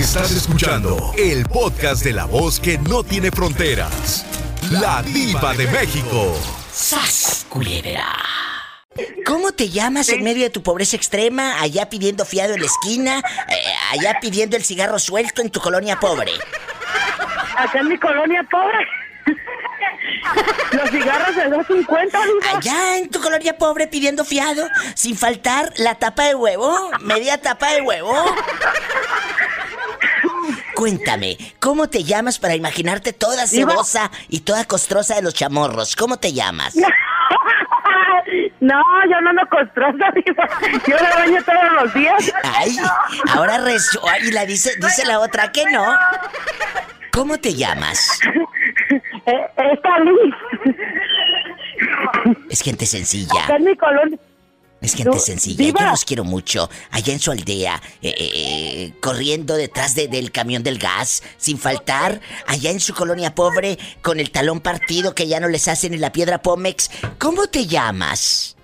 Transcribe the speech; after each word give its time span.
Estás 0.00 0.30
escuchando 0.30 1.12
el 1.18 1.44
podcast 1.44 2.02
de 2.02 2.14
la 2.14 2.24
voz 2.24 2.58
que 2.58 2.78
no 2.78 3.04
tiene 3.04 3.30
fronteras. 3.30 4.24
La 4.70 5.02
diva 5.02 5.52
de 5.52 5.66
México. 5.66 6.34
¡Sas, 6.72 7.44
culebra! 7.50 8.06
¿Cómo 9.26 9.52
te 9.52 9.68
llamas 9.68 10.08
en 10.08 10.24
medio 10.24 10.44
de 10.44 10.48
tu 10.48 10.62
pobreza 10.62 10.96
extrema, 10.96 11.60
allá 11.60 11.90
pidiendo 11.90 12.24
fiado 12.24 12.54
en 12.54 12.60
la 12.60 12.66
esquina, 12.66 13.18
eh, 13.18 13.74
allá 13.90 14.16
pidiendo 14.22 14.56
el 14.56 14.64
cigarro 14.64 14.98
suelto 14.98 15.42
en 15.42 15.50
tu 15.50 15.60
colonia 15.60 16.00
pobre? 16.00 16.32
Acá 17.58 17.80
en 17.80 17.88
mi 17.88 17.98
colonia 17.98 18.42
pobre. 18.50 18.78
Los 20.72 20.90
cigarros 20.90 21.36
de 21.36 21.42
2.50, 21.50 21.86
diva. 21.86 22.56
Allá 22.56 22.96
en 22.96 23.10
tu 23.10 23.20
colonia 23.20 23.58
pobre 23.58 23.86
pidiendo 23.86 24.24
fiado, 24.24 24.66
sin 24.94 25.14
faltar 25.16 25.74
la 25.76 25.96
tapa 25.96 26.24
de 26.24 26.34
huevo, 26.34 26.90
media 27.00 27.38
tapa 27.38 27.72
de 27.72 27.82
huevo. 27.82 28.14
Cuéntame, 30.80 31.36
¿cómo 31.58 31.90
te 31.90 32.04
llamas 32.04 32.38
para 32.38 32.54
imaginarte 32.54 33.12
toda 33.12 33.46
cebosa 33.46 34.10
y 34.30 34.40
toda 34.40 34.64
costrosa 34.64 35.14
de 35.14 35.20
los 35.20 35.34
chamorros? 35.34 35.94
¿Cómo 35.94 36.16
te 36.16 36.32
llamas? 36.32 36.74
No, 38.60 38.80
yo 39.10 39.20
no 39.22 39.30
ando 39.30 39.42
costrosa, 39.50 40.10
diva. 40.14 40.48
Yo 40.86 40.96
me 41.02 41.14
baño 41.14 41.42
todos 41.42 41.82
los 41.82 41.94
días. 41.94 42.32
Ay, 42.44 42.76
ahora 43.34 43.58
resu... 43.58 43.98
Ay, 44.08 44.30
la 44.30 44.46
dice, 44.46 44.72
dice 44.76 45.04
la 45.06 45.18
otra 45.20 45.50
que 45.50 45.64
no. 45.72 45.84
¿Cómo 47.12 47.38
te 47.38 47.54
llamas? 47.54 48.20
Eh, 49.26 49.46
Está 49.74 49.98
Liz. 50.00 50.34
Es 52.48 52.62
gente 52.62 52.86
sencilla. 52.86 53.46
En 53.48 53.64
mi 53.64 53.76
colonia. 53.76 54.18
Es 54.80 54.94
gente 54.94 55.10
No, 55.12 55.18
sencilla. 55.18 55.56
diva. 55.64 55.80
Yo 55.80 55.86
los 55.90 56.04
quiero 56.04 56.24
mucho. 56.24 56.70
Allá 56.90 57.12
en 57.12 57.20
su 57.20 57.30
aldea, 57.30 57.82
eh, 58.00 58.08
eh, 58.16 58.30
eh, 58.34 58.92
corriendo 59.00 59.54
detrás 59.56 59.94
de- 59.94 60.08
del 60.08 60.32
camión 60.32 60.62
del 60.62 60.78
gas, 60.78 61.22
sin 61.36 61.58
faltar. 61.58 62.20
Allá 62.46 62.70
en 62.70 62.80
su 62.80 62.94
colonia 62.94 63.34
pobre, 63.34 63.78
con 64.00 64.20
el 64.20 64.30
talón 64.30 64.60
partido 64.60 65.14
que 65.14 65.28
ya 65.28 65.38
no 65.38 65.48
les 65.48 65.68
hacen 65.68 65.92
en 65.92 66.00
la 66.00 66.12
piedra 66.12 66.40
Pómex. 66.42 66.90
¿Cómo 67.18 67.46
te 67.46 67.66
llamas? 67.66 68.56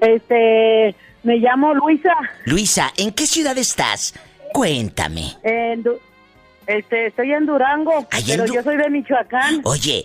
Este, 0.00 0.94
me 1.22 1.36
llamo 1.38 1.74
Luisa. 1.74 2.14
Luisa, 2.46 2.92
¿en 2.96 3.12
qué 3.12 3.26
ciudad 3.26 3.56
estás? 3.58 4.14
Cuéntame. 4.52 5.36
En 5.42 5.82
Du- 5.82 5.98
este, 6.66 7.06
estoy 7.06 7.32
en 7.32 7.46
Durango, 7.46 8.06
Allá 8.10 8.34
en 8.34 8.40
pero 8.40 8.46
Du- 8.48 8.54
yo 8.54 8.62
soy 8.62 8.76
de 8.76 8.90
Michoacán. 8.90 9.60
Oye, 9.64 10.04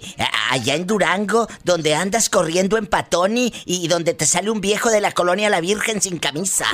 allá 0.51 0.75
en 0.75 0.85
Durango, 0.87 1.47
donde 1.63 1.95
andas 1.95 2.29
corriendo 2.29 2.77
en 2.77 2.87
patoni 2.87 3.51
y 3.65 3.87
donde 3.87 4.13
te 4.13 4.25
sale 4.25 4.49
un 4.49 4.61
viejo 4.61 4.89
de 4.89 5.01
la 5.01 5.11
colonia 5.11 5.49
La 5.49 5.61
Virgen 5.61 6.01
sin 6.01 6.19
camisa. 6.19 6.65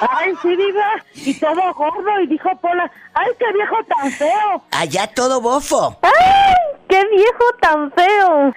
Ay, 0.00 0.32
sí, 0.42 0.48
diva. 0.56 1.02
Y 1.14 1.34
todo 1.34 1.72
gordo. 1.74 2.20
Y 2.22 2.26
dijo 2.26 2.50
Pola, 2.60 2.90
ay, 3.14 3.28
qué 3.38 3.46
viejo 3.52 3.76
tan 3.88 4.10
feo. 4.12 4.64
Allá 4.72 5.06
todo 5.06 5.40
bofo. 5.40 5.98
¡Ay! 6.02 6.54
¡Qué 6.88 7.02
viejo 7.16 7.44
tan 7.60 7.90
feo! 7.92 8.52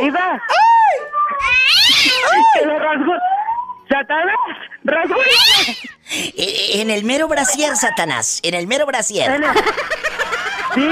¡Diva! 0.00 0.42
¡Que 2.58 2.66
lo 2.66 2.78
rasgó! 2.78 3.12
¡Satanás! 3.88 4.36
¡Rasgó! 4.84 5.14
Eh, 6.10 6.80
En 6.80 6.90
el 6.90 7.04
mero 7.04 7.28
brasier, 7.28 7.76
Satanás. 7.76 8.40
En 8.42 8.54
el 8.54 8.66
mero 8.66 8.86
brasier. 8.86 9.40
Sí, 10.74 10.88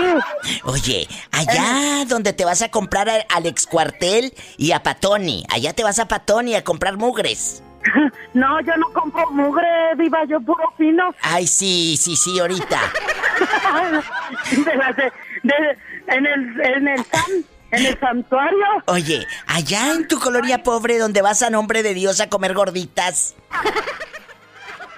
Oye, 0.62 1.08
allá 1.32 2.04
donde 2.06 2.32
te 2.32 2.44
vas 2.44 2.62
a 2.62 2.70
comprar 2.70 3.08
al 3.28 3.46
ex 3.46 3.66
cuartel 3.66 4.32
y 4.56 4.70
a 4.70 4.80
Patoni. 4.84 5.44
Allá 5.50 5.72
te 5.72 5.82
vas 5.82 5.98
a 5.98 6.06
Patoni 6.06 6.54
a 6.54 6.62
comprar 6.62 6.96
mugres. 6.98 7.64
no, 8.32 8.60
yo 8.60 8.76
no 8.76 8.92
compro 8.92 9.28
mugre, 9.32 9.66
diva, 9.98 10.20
yo 10.28 10.40
puro 10.40 10.72
fino. 10.78 11.12
Ay, 11.22 11.48
sí, 11.48 11.98
sí, 12.00 12.14
sí, 12.14 12.38
ahorita. 12.38 12.80
De 14.64 14.76
las 14.76 14.96
de- 14.96 15.12
de- 15.42 15.78
en 16.06 16.26
el, 16.26 16.60
en 16.60 16.86
el 16.88 17.04
san- 17.04 17.44
en 17.72 17.86
el 17.86 17.98
santuario. 17.98 18.64
Oye, 18.86 19.26
allá 19.48 19.90
en 19.94 20.06
tu 20.06 20.20
colonia 20.20 20.62
pobre 20.62 20.98
donde 20.98 21.22
vas 21.22 21.42
a 21.42 21.50
nombre 21.50 21.82
de 21.82 21.94
Dios 21.94 22.20
a 22.20 22.28
comer 22.28 22.54
gorditas. 22.54 23.34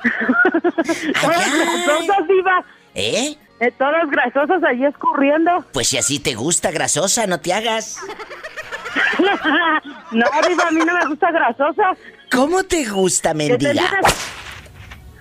Grasosas, 1.22 2.28
diva. 2.28 2.65
¿Eh? 2.94 3.37
Eh, 3.60 3.72
todas 3.78 4.10
grasosas 4.10 4.62
allí 4.65 4.84
escurriendo. 4.84 5.65
Pues 5.72 5.88
si 5.88 5.98
así 5.98 6.19
te 6.19 6.34
gusta, 6.34 6.70
grasosa, 6.70 7.26
no 7.26 7.41
te 7.41 7.53
hagas. 7.53 7.98
no, 10.12 10.26
diva, 10.48 10.69
a 10.69 10.70
mí 10.70 10.81
no 10.84 10.98
me 10.98 11.06
gusta 11.06 11.31
grasosa. 11.31 11.97
¿Cómo 12.31 12.65
te 12.65 12.84
gusta, 12.87 13.32
mendiga? 13.32 13.91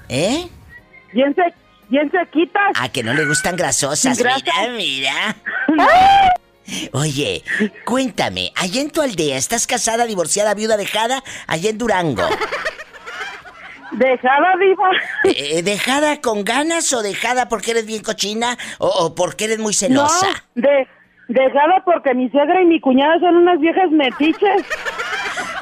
¿Eh? 0.09 0.47
bien, 1.13 1.33
se, 1.35 1.53
bien 1.89 2.11
sequitas. 2.11 2.71
A 2.75 2.89
que 2.89 3.03
no 3.03 3.13
le 3.13 3.25
gustan 3.25 3.55
grasosas. 3.55 4.17
Mira, 4.17 4.35
mira. 4.75 5.35
Oye, 6.93 7.43
cuéntame, 7.85 8.53
allá 8.55 8.81
en 8.81 8.89
tu 8.89 9.01
aldea, 9.01 9.37
¿estás 9.37 9.67
casada, 9.67 10.05
divorciada, 10.05 10.53
viuda, 10.53 10.77
dejada? 10.77 11.23
Allá 11.47 11.69
en 11.69 11.77
Durango. 11.77 12.23
Dejada, 13.91 14.55
diva. 14.59 14.89
Eh, 15.25 15.61
¿Dejada 15.63 16.21
con 16.21 16.43
ganas 16.43 16.91
o 16.93 17.01
dejada 17.01 17.47
porque 17.49 17.71
eres 17.71 17.85
bien 17.85 18.01
cochina 18.01 18.57
o, 18.79 18.87
o 18.87 19.15
porque 19.15 19.45
eres 19.45 19.59
muy 19.59 19.73
celosa? 19.73 20.27
No, 20.55 20.61
de, 20.61 20.87
dejada 21.27 21.83
porque 21.85 22.13
mi 22.13 22.29
suegra 22.29 22.61
y 22.61 22.65
mi 22.65 22.79
cuñada 22.79 23.19
son 23.19 23.35
unas 23.35 23.59
viejas 23.59 23.91
metiches. 23.91 24.63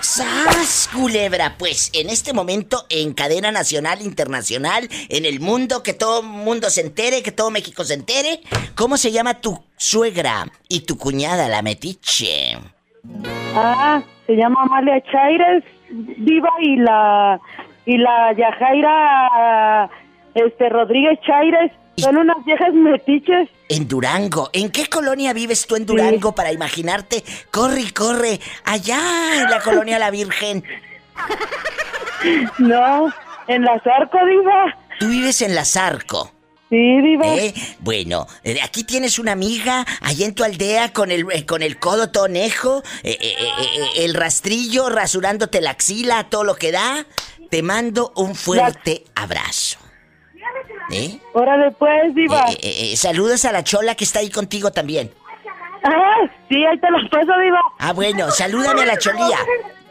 ¡Sas, 0.02 0.90
culebra! 0.92 1.56
Pues 1.58 1.92
en 1.94 2.10
este 2.10 2.34
momento, 2.34 2.86
en 2.90 3.14
cadena 3.14 3.52
nacional, 3.52 4.02
internacional, 4.02 4.90
en 5.10 5.26
el 5.26 5.40
mundo, 5.40 5.84
que 5.84 5.94
todo 5.94 6.24
mundo 6.24 6.70
se 6.70 6.82
entere, 6.82 7.22
que 7.22 7.32
todo 7.32 7.52
México 7.52 7.84
se 7.84 7.94
entere, 7.94 8.42
¿cómo 8.76 8.98
se 8.98 9.12
llama 9.12 9.36
tu 9.36 9.64
suegra 9.78 10.46
y 10.68 10.82
tu 10.82 10.98
cuñada, 10.98 11.48
la 11.48 11.62
metiche? 11.62 12.58
Ah, 13.56 14.02
se 14.26 14.36
llama 14.36 14.64
Amalia 14.64 15.02
Chaires, 15.12 15.64
diva, 15.90 16.50
y 16.62 16.78
la 16.78 17.40
y 17.86 17.98
la 17.98 18.34
Yajaira 18.34 19.90
este 20.36 20.70
Rodríguez 20.70 21.20
Chaires. 21.26 21.72
Son 21.98 22.18
unas 22.18 22.44
viejas 22.46 22.74
metiches. 22.74 23.50
En 23.70 23.88
Durango. 23.88 24.50
¿En 24.54 24.72
qué 24.72 24.88
colonia 24.88 25.34
vives 25.34 25.68
tú 25.68 25.76
en 25.76 25.86
Durango 25.86 26.34
para 26.34 26.52
imaginarte? 26.52 27.24
Corre 27.52 27.94
corre. 27.94 28.40
Allá 28.66 28.98
en 29.36 29.50
la 29.50 29.60
colonia 29.60 30.00
La 30.00 30.10
Virgen. 30.10 30.64
No, 32.60 33.12
en 33.48 33.64
la 33.64 33.80
Zarco, 33.80 34.20
diva. 34.24 34.78
Tú 35.00 35.08
vives 35.08 35.42
en 35.42 35.56
La 35.56 35.66
Zarco. 35.66 36.32
Sí, 36.70 37.02
diva. 37.02 37.36
¿Eh? 37.36 37.54
Bueno, 37.80 38.28
eh, 38.44 38.60
aquí 38.64 38.84
tienes 38.84 39.20
una 39.20 39.32
amiga, 39.32 39.86
allá 40.02 40.26
en 40.26 40.36
tu 40.36 40.44
aldea, 40.44 40.94
con 40.94 41.12
el, 41.12 41.26
eh, 41.34 41.46
con 41.46 41.64
el 41.64 41.80
codo 41.80 42.12
tonejo, 42.12 42.84
eh, 43.04 43.18
el 43.98 44.14
rastrillo 44.14 44.90
rasurándote 44.90 45.60
la 45.60 45.72
axila, 45.72 46.30
todo 46.30 46.44
lo 46.44 46.56
que 46.56 46.72
da. 46.72 47.06
Te 47.52 47.62
mando 47.62 48.14
un 48.16 48.34
fuerte 48.34 49.04
abrazo. 49.14 49.78
¿Eh? 50.90 51.20
Órale, 51.34 51.72
pues, 51.72 52.16
diva. 52.16 52.46
Eh, 52.50 52.58
eh, 52.62 52.94
eh, 52.94 52.96
saludos 52.96 53.44
a 53.44 53.52
la 53.52 53.62
chola 53.62 53.94
que 53.96 54.06
está 54.06 54.20
ahí 54.20 54.30
contigo 54.30 54.72
también. 54.72 55.14
Ah, 55.84 56.30
sí, 56.48 56.66
ahí 56.66 56.80
te 56.80 56.90
los 56.90 57.10
paso, 57.10 57.38
diva. 57.44 57.60
Ah, 57.78 57.92
bueno, 57.92 58.32
salúdame 58.32 58.84
a 58.84 58.86
la 58.86 58.98
cholía. 58.98 59.38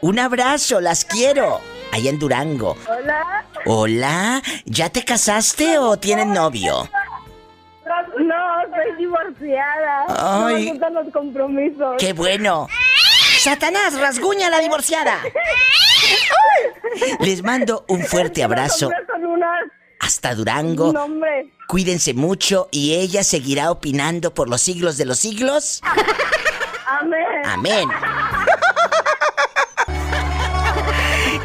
Un 0.01 0.17
abrazo, 0.17 0.81
las 0.81 1.05
quiero. 1.05 1.61
Allá 1.91 2.09
en 2.09 2.17
Durango. 2.17 2.75
Hola. 2.89 3.45
Hola, 3.67 4.41
¿ya 4.65 4.89
te 4.89 5.05
casaste 5.05 5.77
o 5.77 5.97
tienes 5.97 6.25
novio? 6.25 6.89
No, 8.17 8.35
soy 8.73 8.95
divorciada. 8.97 10.05
Ay. 10.07 10.53
No 10.53 10.59
me 10.59 10.71
gustan 10.71 10.93
los 10.95 11.13
compromisos. 11.13 11.95
¡Qué 11.99 12.13
bueno! 12.13 12.67
¡Satanás, 13.37 13.99
rasguña 13.99 14.47
a 14.47 14.49
la 14.49 14.59
divorciada! 14.59 15.19
Les 17.19 17.43
mando 17.43 17.85
un 17.87 18.03
fuerte 18.03 18.43
abrazo 18.43 18.89
hasta 19.99 20.35
Durango. 20.35 20.93
Cuídense 21.67 22.13
mucho 22.13 22.67
y 22.71 22.95
ella 22.95 23.23
seguirá 23.23 23.71
opinando 23.71 24.33
por 24.33 24.49
los 24.49 24.61
siglos 24.61 24.97
de 24.97 25.05
los 25.05 25.19
siglos. 25.19 25.81
Amén. 26.87 27.25
Amén. 27.45 27.89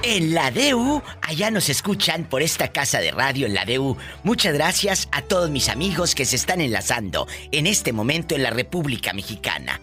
En 0.08 0.34
la 0.34 0.52
DEU, 0.52 1.02
allá 1.20 1.50
nos 1.50 1.68
escuchan 1.68 2.26
por 2.26 2.40
esta 2.40 2.68
casa 2.68 3.00
de 3.00 3.10
radio 3.10 3.44
en 3.44 3.54
la 3.54 3.64
DEU. 3.64 3.96
Muchas 4.22 4.54
gracias 4.54 5.08
a 5.10 5.20
todos 5.20 5.50
mis 5.50 5.68
amigos 5.68 6.14
que 6.14 6.24
se 6.24 6.36
están 6.36 6.60
enlazando 6.60 7.26
en 7.50 7.66
este 7.66 7.92
momento 7.92 8.36
en 8.36 8.44
la 8.44 8.50
República 8.50 9.12
Mexicana. 9.12 9.80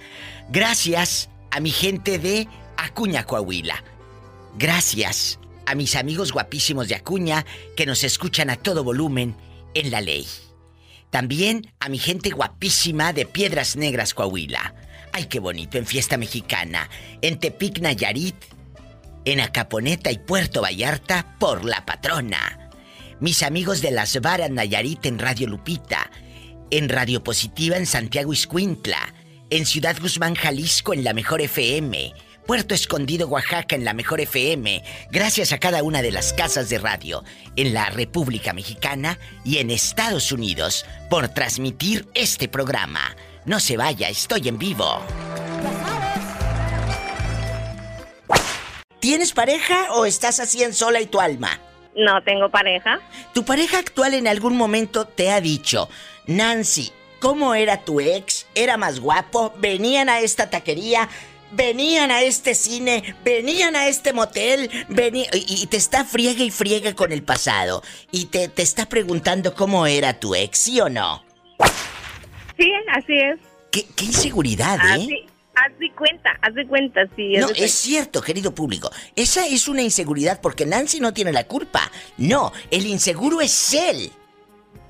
Gracias 0.50 1.30
a 1.51 1.59
mi 1.59 1.71
gente 1.71 2.19
de 2.19 2.47
Acuña, 2.77 3.25
Coahuila. 3.25 3.83
Gracias 4.57 5.39
a 5.65 5.75
mis 5.75 5.95
amigos 5.95 6.31
guapísimos 6.31 6.88
de 6.88 6.95
Acuña 6.95 7.45
que 7.75 7.85
nos 7.85 8.03
escuchan 8.03 8.50
a 8.50 8.55
todo 8.55 8.83
volumen 8.83 9.35
en 9.73 9.91
la 9.91 10.01
ley. 10.01 10.27
También 11.09 11.71
a 11.79 11.89
mi 11.89 12.00
gente 12.00 12.29
guapísima 12.31 13.13
de 13.13 13.25
Piedras 13.25 13.75
Negras, 13.75 14.13
Coahuila. 14.13 14.75
Ay, 15.11 15.25
qué 15.25 15.39
bonito, 15.39 15.77
en 15.77 15.85
Fiesta 15.85 16.17
Mexicana. 16.17 16.89
En 17.21 17.39
Tepic, 17.39 17.79
Nayarit. 17.79 18.35
En 19.25 19.39
Acaponeta 19.39 20.11
y 20.11 20.17
Puerto 20.17 20.61
Vallarta, 20.61 21.35
por 21.39 21.65
la 21.65 21.85
patrona. 21.85 22.71
mis 23.19 23.41
amigos 23.44 23.81
de 23.81 23.91
Las 23.91 24.19
Varas 24.19 24.49
Nayarit 24.49 25.06
en 25.06 25.17
Radio 25.17 25.47
Lupita, 25.47 26.11
en 26.71 26.89
Radio 26.89 27.23
Positiva 27.23 27.77
en 27.77 27.85
Santiago 27.85 28.33
Iscuintla, 28.33 29.13
en 29.49 29.65
Ciudad 29.65 29.95
Guzmán, 30.01 30.35
Jalisco 30.35 30.94
en 30.94 31.03
la 31.03 31.13
Mejor 31.13 31.41
FM, 31.41 32.11
Puerto 32.45 32.74
Escondido, 32.74 33.28
Oaxaca 33.28 33.75
en 33.75 33.86
la 33.86 33.94
Mejor 33.94 34.19
FM, 34.19 34.84
gracias 35.10 35.54
a 35.54 35.60
cada 35.60 35.81
una 35.81 36.01
de 36.01 36.12
las 36.12 36.34
casas 36.34 36.69
de 36.69 36.78
radio 36.78 37.24
en 37.56 37.74
la 37.74 37.90
República 37.90 38.51
Mexicana 38.51 39.18
y 39.45 39.60
en 39.60 39.72
Estados 39.72 40.31
Unidos 40.34 40.86
por 41.10 41.30
transmitir 41.30 42.06
este 42.13 42.50
programa. 42.50 43.16
No 43.45 43.62
se 43.62 43.78
vaya, 43.78 44.10
estoy 44.10 44.50
en 44.50 44.57
vivo. 44.57 45.00
¿Tienes 49.00 49.31
pareja 49.31 49.94
o 49.94 50.06
estás 50.06 50.42
así 50.42 50.63
en 50.63 50.74
sola 50.74 51.00
y 51.00 51.06
tu 51.06 51.22
alma? 51.22 51.62
No 51.95 52.24
tengo 52.24 52.50
pareja. 52.50 53.00
¿Tu 53.34 53.45
pareja 53.45 53.80
actual 53.80 54.16
en 54.16 54.28
algún 54.28 54.57
momento 54.57 55.06
te 55.06 55.31
ha 55.31 55.40
dicho, 55.40 55.88
Nancy, 56.28 56.92
¿cómo 57.22 57.56
era 57.56 57.86
tu 57.86 58.01
ex? 58.01 58.48
¿Era 58.54 58.75
más 58.75 59.00
guapo? 59.00 59.54
¿Venían 59.60 60.10
a 60.10 60.19
esta 60.19 60.50
taquería? 60.50 61.07
Venían 61.55 62.11
a 62.11 62.21
este 62.21 62.55
cine, 62.55 63.15
venían 63.23 63.75
a 63.75 63.88
este 63.88 64.13
motel, 64.13 64.69
y, 64.89 65.67
te 65.67 65.77
está 65.77 66.05
friegue 66.05 66.45
y 66.45 66.51
friegue 66.51 66.95
con 66.95 67.11
el 67.11 67.23
pasado. 67.23 67.83
Y 68.11 68.25
te, 68.25 68.47
te 68.47 68.61
está 68.61 68.88
preguntando 68.88 69.53
cómo 69.55 69.85
era 69.88 70.19
tu 70.19 70.35
ex, 70.35 70.57
¿sí 70.57 70.79
o 70.81 70.89
no? 70.89 71.23
Sí, 72.57 72.71
así 72.91 73.17
es. 73.17 73.39
Qué, 73.71 73.85
inseguridad, 74.03 74.77
¿eh? 74.97 75.25
Haz 75.55 75.77
de 75.77 75.91
cuenta, 75.91 76.31
haz 76.41 76.55
de 76.55 76.65
cuenta, 76.65 77.01
sí. 77.15 77.33
no, 77.38 77.50
es 77.50 77.71
cierto, 77.71 78.21
querido 78.21 78.56
público. 78.56 78.89
Esa 79.15 79.45
es 79.45 79.67
una 79.67 79.83
inseguridad 79.83 80.41
porque 80.41 80.65
Nancy 80.65 80.99
no 80.99 81.13
tiene 81.13 81.31
la 81.31 81.44
culpa. 81.44 81.91
No, 82.17 82.51
el 82.71 82.88
inseguro 82.88 83.39
es 83.39 83.73
él. 83.73 84.11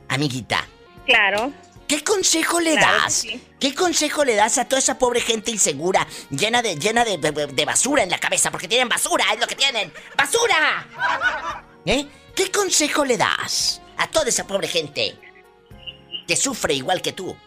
Amiguita. 0.08 0.66
Claro. 1.06 1.52
¿Qué 1.94 2.04
consejo 2.04 2.60
le 2.60 2.76
das? 2.76 3.24
¿Qué 3.60 3.76
consejo 3.76 4.26
le 4.26 4.34
das 4.34 4.58
a 4.58 4.66
toda 4.68 4.80
esa 4.80 4.98
pobre 4.98 5.22
gente 5.22 5.52
insegura, 5.52 6.08
llena 6.32 6.64
de 6.64 6.76
llena 6.76 7.06
de, 7.06 7.20
de, 7.20 7.66
basura 7.66 8.02
en 8.02 8.10
la 8.10 8.18
cabeza? 8.18 8.50
Porque 8.50 8.68
tienen 8.68 8.90
basura, 8.90 9.26
es 9.32 9.40
lo 9.40 9.46
que 9.46 9.54
tienen. 9.54 9.94
¡Basura! 10.18 10.88
¿Eh? 11.86 12.08
¿Qué 12.36 12.50
consejo 12.50 13.06
le 13.06 13.16
das 13.16 13.80
a 13.98 14.08
toda 14.08 14.28
esa 14.30 14.48
pobre 14.48 14.68
gente 14.68 15.14
que 16.28 16.36
sufre 16.36 16.74
igual 16.74 17.00
que 17.04 17.12
tú? 17.12 17.38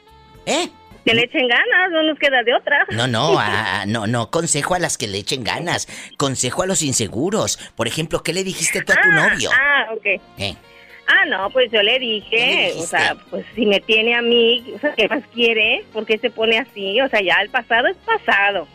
¿Eh? 0.45 0.69
Que 1.05 1.13
le 1.13 1.25
echen 1.25 1.49
ganas, 1.49 1.91
no 1.91 2.05
nos 2.05 2.17
queda 2.17 2.45
de 2.45 2.55
otra. 2.55 2.87
No, 2.91 3.09
no, 3.09 3.37
no, 3.89 4.07
no, 4.07 4.31
consejo 4.31 4.77
a 4.77 4.79
las 4.79 4.97
que 4.97 5.09
le 5.09 5.19
echen 5.19 5.43
ganas. 5.43 5.89
Consejo 6.19 6.63
a 6.63 6.67
los 6.67 6.83
inseguros. 6.83 7.59
Por 7.75 7.89
ejemplo, 7.89 8.23
¿qué 8.23 8.33
le 8.33 8.45
dijiste 8.45 8.83
tú 8.83 8.93
a 8.93 8.95
tu 8.95 9.09
ah, 9.11 9.29
novio? 9.29 9.51
Ah, 9.53 9.87
ok. 9.93 10.07
¿Eh? 10.39 10.55
Ah, 11.09 11.25
no, 11.27 11.51
pues 11.51 11.71
yo 11.71 11.83
le 11.83 11.99
dije, 11.99 12.73
o 12.77 12.83
sea, 12.83 13.17
pues 13.31 13.47
si 13.55 13.65
me 13.65 13.81
tiene 13.81 14.15
a 14.15 14.23
mí, 14.23 14.73
o 14.75 14.81
sea, 14.81 14.95
¿qué 14.95 15.09
más 15.09 15.23
quiere? 15.33 15.85
¿Por 15.93 16.05
qué 16.05 16.19
se 16.19 16.31
pone 16.31 16.59
así? 16.59 17.01
O 17.01 17.09
sea, 17.09 17.21
ya 17.23 17.37
el 17.43 17.49
pasado 17.49 17.87
es 17.87 17.97
pasado. 17.99 18.67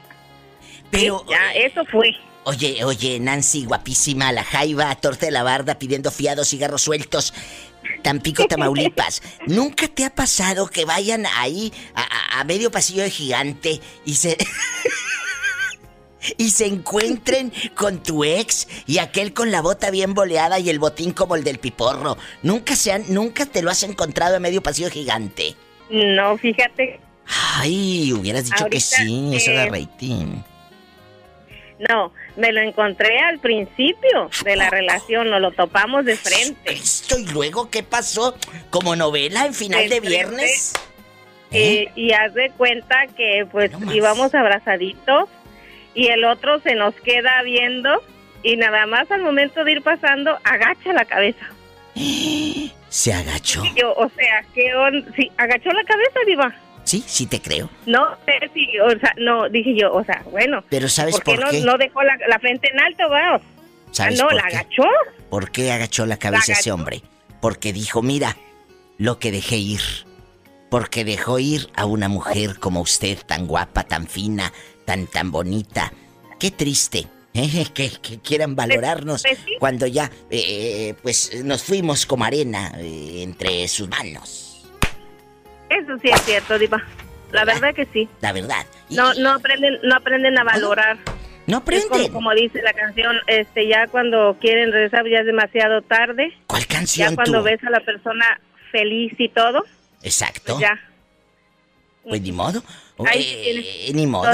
Pero... 0.90 1.26
ya, 1.30 1.54
eso 1.54 1.84
fue. 1.86 2.12
Oye, 2.44 2.84
oye, 2.84 3.20
Nancy, 3.20 3.66
guapísima, 3.66 4.32
la 4.32 4.44
jaiba, 4.44 4.96
torta 4.96 5.28
de 5.28 5.32
la 5.32 5.44
barda, 5.44 5.78
pidiendo 5.78 6.10
fiados, 6.10 6.50
cigarros 6.50 6.82
sueltos. 6.82 7.34
Tampico, 8.02 8.48
Tamaulipas. 8.48 9.22
¿Nunca 9.48 9.88
te 9.88 10.06
ha 10.06 10.10
pasado 10.10 10.68
que 10.68 10.86
vayan 10.86 11.26
ahí 11.38 11.72
a, 11.94 12.44
medio 12.46 12.72
pasillo 12.72 13.04
de 13.04 13.12
gigante 13.12 13.80
y 14.06 14.16
se... 14.16 14.38
y 16.38 16.52
se 16.52 16.66
encuentren 16.66 17.52
con 17.76 18.02
tu 18.04 18.24
ex 18.24 18.68
y 18.88 19.00
aquel 19.00 19.34
con 19.34 19.52
la 19.52 19.62
bota 19.62 19.90
bien 19.92 20.14
boleada 20.14 20.60
y 20.60 20.70
el 20.70 20.80
botín 20.80 21.12
como 21.12 21.36
el 21.36 21.44
del 21.44 21.60
piporro? 21.60 22.18
¿Nunca, 22.44 22.76
se 22.76 22.92
han, 22.92 23.06
nunca 23.14 23.46
te 23.46 23.62
lo 23.62 23.72
has 23.72 23.84
encontrado 23.84 24.36
en 24.36 24.42
medio 24.42 24.62
pasillo 24.62 24.90
gigante? 24.90 25.56
No, 25.90 26.38
fíjate. 26.38 27.00
Ay, 27.58 28.14
hubieras 28.14 28.46
dicho 28.46 28.66
que 28.68 28.80
sí, 28.80 29.32
eso 29.34 29.52
da 29.54 29.68
rating. 29.68 30.42
No, 31.90 32.14
me 32.36 32.52
lo 32.52 32.62
encontré 32.62 33.18
al 33.20 33.40
principio 33.40 34.30
de 34.44 34.56
la 34.56 34.70
relación, 34.70 35.30
nos 35.30 35.42
lo 35.42 35.52
topamos 35.52 36.06
de 36.06 36.16
frente. 36.16 36.74
¿Esto 36.74 37.18
y 37.18 37.26
luego 37.26 37.70
qué 37.70 37.82
pasó? 37.82 38.36
¿Como 38.70 38.96
novela 38.96 39.46
en 39.46 39.54
final 39.54 39.90
de, 39.90 40.00
viernes? 40.00 40.74
¿Eh? 41.54 41.92
y 41.96 42.14
haz 42.14 42.34
de 42.34 42.50
cuenta 42.52 43.08
que 43.18 43.46
pues 43.52 43.72
íbamos 43.94 44.34
abrazaditos 44.34 45.28
y 45.94 46.08
el 46.08 46.24
otro 46.26 46.60
se 46.62 46.76
nos 46.76 46.94
queda 46.96 47.42
viendo 47.44 48.02
y 48.44 48.56
nada 48.58 48.86
más 48.86 49.10
al 49.12 49.22
momento 49.22 49.64
de 49.64 49.74
ir 49.74 49.82
pasando 49.82 50.38
agacha 50.44 50.94
la 50.94 51.06
cabeza. 51.06 51.46
¿Se 52.90 53.14
agachó? 53.14 53.64
yo, 53.76 53.94
o 53.94 54.10
sea, 54.10 54.44
que 54.54 54.72
sí, 55.16 55.32
agachó 55.38 55.72
la 55.72 55.84
cabeza, 55.84 56.20
Diva. 56.26 56.54
Sí, 56.84 57.04
sí 57.06 57.26
te 57.26 57.42
creo. 57.42 57.70
No 57.86 58.18
si, 58.54 58.80
o 58.80 58.90
sea, 59.00 59.14
no, 59.18 59.48
dije 59.50 59.76
yo, 59.76 59.94
o 59.94 60.04
sea, 60.04 60.24
bueno. 60.32 60.64
Pero 60.70 60.90
¿sabes 60.90 61.20
por, 61.22 61.40
qué? 61.50 61.62
No, 61.62 61.78
dejó 61.78 62.02
la, 62.04 62.40
frente 62.40 62.70
en 62.72 62.80
alto, 62.80 63.10
va. 63.10 63.40
¿Sabes 63.92 64.20
ah, 64.20 64.24
no, 64.24 64.30
la 64.32 64.44
agachó. 64.44 64.84
¿Por 65.30 65.52
qué 65.52 65.72
agachó 65.72 66.06
la 66.06 66.18
cabeza 66.18 66.54
ese 66.54 66.72
hombre? 66.72 67.02
Porque 67.40 67.72
dijo, 67.72 68.02
mira, 68.02 68.36
lo 68.98 69.20
que 69.20 69.32
dejé 69.32 69.58
ir. 69.58 69.82
Porque 70.70 71.04
dejó 71.04 71.40
ir 71.40 71.70
a 71.76 71.86
una 71.86 72.08
mujer 72.08 72.60
como 72.60 72.82
usted, 72.82 73.18
tan 73.26 73.46
guapa, 73.46 73.84
tan 73.84 74.08
fina, 74.08 74.54
tan, 74.86 75.08
tan 75.08 75.32
bonita. 75.32 75.92
Qué 76.40 76.52
triste. 76.52 77.08
¿eh? 77.34 77.66
Que, 77.74 77.90
quieran 78.20 78.56
valorarnos 78.56 79.24
pues 79.24 79.40
cuando 79.60 79.88
ya, 79.88 80.10
eh, 80.30 80.94
pues, 81.02 81.44
nos 81.44 81.64
fuimos 81.64 82.06
como 82.06 82.26
arena 82.26 82.74
eh, 82.78 83.24
entre 83.24 83.68
sus 83.68 83.90
manos. 83.90 84.70
Eso 85.70 85.98
sí 86.02 86.10
es 86.10 86.22
cierto, 86.24 86.60
Diva. 86.60 86.84
La 87.32 87.46
verdad 87.46 87.74
que 87.74 87.86
sí. 87.86 88.10
La 88.20 88.34
verdad. 88.34 88.66
No, 88.90 89.14
no 89.14 89.32
aprenden, 89.32 89.80
no 89.84 89.96
aprenden 89.96 90.38
a 90.38 90.44
valorar. 90.44 90.98
No 91.48 91.58
aprenden. 91.58 92.12
Como, 92.12 92.34
dice 92.34 92.62
la 92.62 92.74
canción, 92.74 93.18
este, 93.28 93.68
ya 93.68 93.88
cuando 93.88 94.38
quieren 94.40 94.72
regresar 94.72 95.08
ya 95.08 95.20
es 95.20 95.26
demasiado 95.26 95.82
tarde. 95.82 96.34
¿Cuál 96.48 96.68
canción? 96.68 97.12
Ya 97.12 97.16
cuando 97.16 97.42
ves 97.42 97.64
a 97.64 97.70
la 97.70 97.80
persona 97.80 98.40
feliz 98.72 99.14
y 99.18 99.30
todo. 99.30 99.66
Exacto. 100.04 100.58
Pues 100.58 100.60
ya. 100.60 100.80
Pues 102.04 102.22
ni 102.22 102.32
modo. 102.32 102.64
Eh, 103.14 103.92
ni 103.94 104.08
modo. 104.08 104.32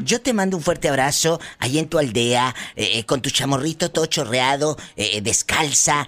Yo 0.00 0.20
te 0.20 0.32
mando 0.32 0.56
un 0.56 0.62
fuerte 0.62 0.88
abrazo 0.88 1.40
ahí 1.58 1.78
en 1.78 1.88
tu 1.88 1.98
aldea, 1.98 2.54
eh, 2.76 2.98
eh, 2.98 3.04
con 3.06 3.22
tu 3.22 3.30
chamorrito 3.30 3.90
todo 3.90 4.06
chorreado, 4.06 4.76
descalza. 5.22 6.06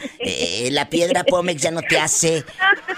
la 0.70 0.88
piedra 0.88 1.24
Pomex 1.24 1.62
ya 1.62 1.70
no 1.70 1.82
te 1.82 1.98
hace. 1.98 2.44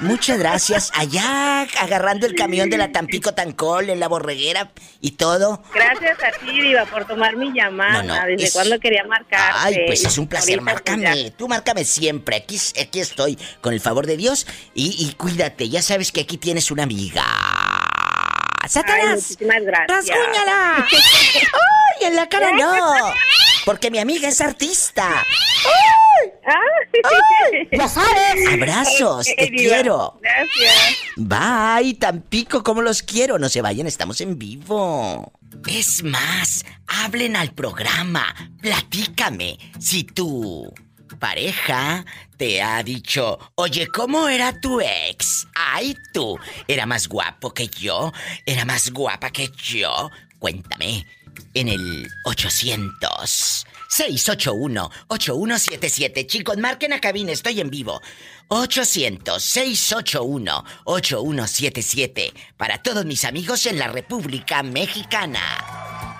Muchas 0.00 0.38
gracias. 0.38 0.90
Allá 0.94 1.62
agarrando 1.80 2.26
el 2.26 2.34
camión 2.34 2.70
de 2.70 2.78
la 2.78 2.92
Tampico 2.92 3.34
Tancol 3.34 3.90
en 3.90 4.00
la 4.00 4.08
borreguera 4.08 4.70
y 5.00 5.12
todo. 5.12 5.62
Gracias 5.74 6.18
a 6.22 6.38
ti, 6.44 6.60
Diva, 6.60 6.84
por 6.86 7.06
tomar 7.06 7.36
mi 7.36 7.52
llamada. 7.52 8.26
¿Desde 8.26 8.52
cuando 8.52 8.78
quería 8.78 9.04
marcar? 9.04 9.52
Ay, 9.54 9.84
pues 9.86 10.04
es 10.04 10.18
un 10.18 10.26
placer. 10.26 10.56
Pues 10.56 10.64
márcame. 10.64 11.32
Tú 11.36 11.48
márcame 11.48 11.84
siempre. 11.84 12.36
Aquí, 12.36 12.58
aquí 12.80 13.00
estoy, 13.00 13.38
con 13.60 13.72
el 13.72 13.80
favor 13.80 14.06
de 14.06 14.16
Dios. 14.16 14.46
Y, 14.74 14.96
y 14.98 15.14
cuídate. 15.14 15.68
Ya 15.68 15.82
sabes 15.82 16.12
que 16.12 16.20
aquí 16.20 16.36
tienes 16.36 16.70
una 16.70 16.82
amiga. 16.82 17.24
¡Satanás! 18.66 19.14
muchísimas 19.30 19.62
gracias. 19.62 20.08
¡Rasguñala! 20.08 20.86
¡Ay, 20.88 22.06
en 22.06 22.16
la 22.16 22.28
cara 22.28 22.52
no! 22.52 22.74
Porque 23.64 23.90
mi 23.90 23.98
amiga 23.98 24.28
es 24.28 24.40
artista. 24.40 25.08
¡Ay! 25.10 26.30
¡Ay! 26.46 27.68
¡Ya 27.72 27.88
sabes! 27.88 28.48
Abrazos, 28.50 29.26
te 29.26 29.50
quiero. 29.50 30.18
Gracias. 30.22 30.96
Bye, 31.16 31.94
Tampico, 31.94 32.62
como 32.62 32.82
los 32.82 33.02
quiero. 33.02 33.38
No 33.38 33.48
se 33.48 33.60
vayan, 33.60 33.86
estamos 33.86 34.20
en 34.20 34.38
vivo. 34.38 35.32
Es 35.66 36.02
más, 36.02 36.64
hablen 36.86 37.36
al 37.36 37.52
programa. 37.52 38.34
Platícame. 38.62 39.58
Si 39.78 40.04
tú 40.04 40.72
pareja 41.08 42.04
te 42.36 42.62
ha 42.62 42.82
dicho, 42.82 43.38
oye, 43.56 43.88
¿cómo 43.88 44.28
era 44.28 44.60
tu 44.60 44.80
ex? 44.80 45.46
Ay, 45.54 45.96
tú, 46.12 46.38
¿era 46.66 46.86
más 46.86 47.08
guapo 47.08 47.52
que 47.52 47.68
yo? 47.68 48.12
¿Era 48.46 48.64
más 48.64 48.90
guapa 48.90 49.30
que 49.30 49.50
yo? 49.56 50.10
Cuéntame. 50.38 51.06
En 51.54 51.68
el 51.68 52.08
800 52.24 53.66
681 53.88 54.90
8177. 55.08 56.26
Chicos, 56.26 56.56
marquen 56.58 56.92
a 56.92 57.00
cabina, 57.00 57.32
estoy 57.32 57.60
en 57.60 57.70
vivo. 57.70 58.00
800 58.48 59.42
681 59.42 60.64
8177 60.84 62.32
para 62.56 62.82
todos 62.82 63.04
mis 63.04 63.24
amigos 63.24 63.66
en 63.66 63.78
la 63.78 63.88
República 63.88 64.62
Mexicana. 64.62 65.40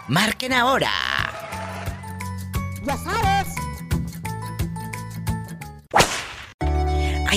Marquen 0.09 0.53
ahora. 0.53 0.91
Ya 2.85 2.97
sabes. 2.97 3.38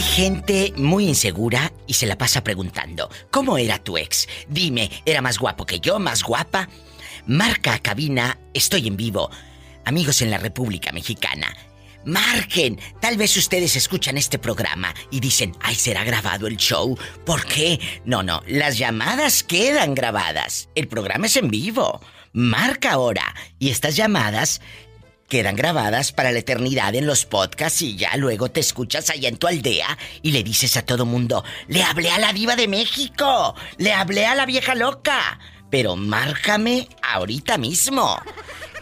Hay 0.01 0.07
gente 0.07 0.73
muy 0.77 1.05
insegura 1.05 1.71
y 1.85 1.93
se 1.93 2.07
la 2.07 2.17
pasa 2.17 2.43
preguntando, 2.43 3.07
¿cómo 3.29 3.59
era 3.59 3.77
tu 3.77 3.99
ex? 3.99 4.27
Dime, 4.49 4.89
¿era 5.05 5.21
más 5.21 5.37
guapo 5.37 5.63
que 5.67 5.79
yo, 5.79 5.99
más 5.99 6.23
guapa? 6.23 6.69
Marca 7.27 7.77
cabina, 7.77 8.39
estoy 8.51 8.87
en 8.87 8.97
vivo. 8.97 9.29
Amigos 9.85 10.23
en 10.23 10.31
la 10.31 10.39
República 10.39 10.91
Mexicana, 10.91 11.55
marquen. 12.03 12.79
Tal 12.99 13.15
vez 13.15 13.37
ustedes 13.37 13.75
escuchan 13.75 14.17
este 14.17 14.39
programa 14.39 14.91
y 15.11 15.19
dicen, 15.19 15.55
ay, 15.61 15.75
será 15.75 16.03
grabado 16.03 16.47
el 16.47 16.57
show. 16.57 16.97
¿Por 17.23 17.45
qué? 17.45 17.79
No, 18.03 18.23
no, 18.23 18.41
las 18.47 18.79
llamadas 18.79 19.43
quedan 19.43 19.93
grabadas. 19.93 20.67
El 20.73 20.87
programa 20.87 21.27
es 21.27 21.35
en 21.35 21.49
vivo. 21.49 22.01
Marca 22.33 22.93
ahora. 22.93 23.35
Y 23.59 23.69
estas 23.69 23.97
llamadas 23.97 24.61
quedan 25.31 25.55
grabadas 25.55 26.11
para 26.11 26.31
la 26.33 26.39
eternidad 26.39 26.93
en 26.93 27.05
los 27.05 27.25
podcasts 27.25 27.81
y 27.83 27.95
ya 27.95 28.17
luego 28.17 28.51
te 28.51 28.59
escuchas 28.59 29.09
allá 29.09 29.29
en 29.29 29.37
tu 29.37 29.47
aldea 29.47 29.97
y 30.21 30.33
le 30.33 30.43
dices 30.43 30.75
a 30.75 30.81
todo 30.81 31.05
mundo, 31.05 31.45
le 31.69 31.83
hablé 31.83 32.11
a 32.11 32.19
la 32.19 32.33
diva 32.33 32.57
de 32.57 32.67
México, 32.67 33.55
le 33.77 33.93
hablé 33.93 34.25
a 34.25 34.35
la 34.35 34.45
vieja 34.45 34.75
loca, 34.75 35.39
pero 35.69 35.95
márcame 35.95 36.89
ahorita 37.01 37.57
mismo. 37.57 38.21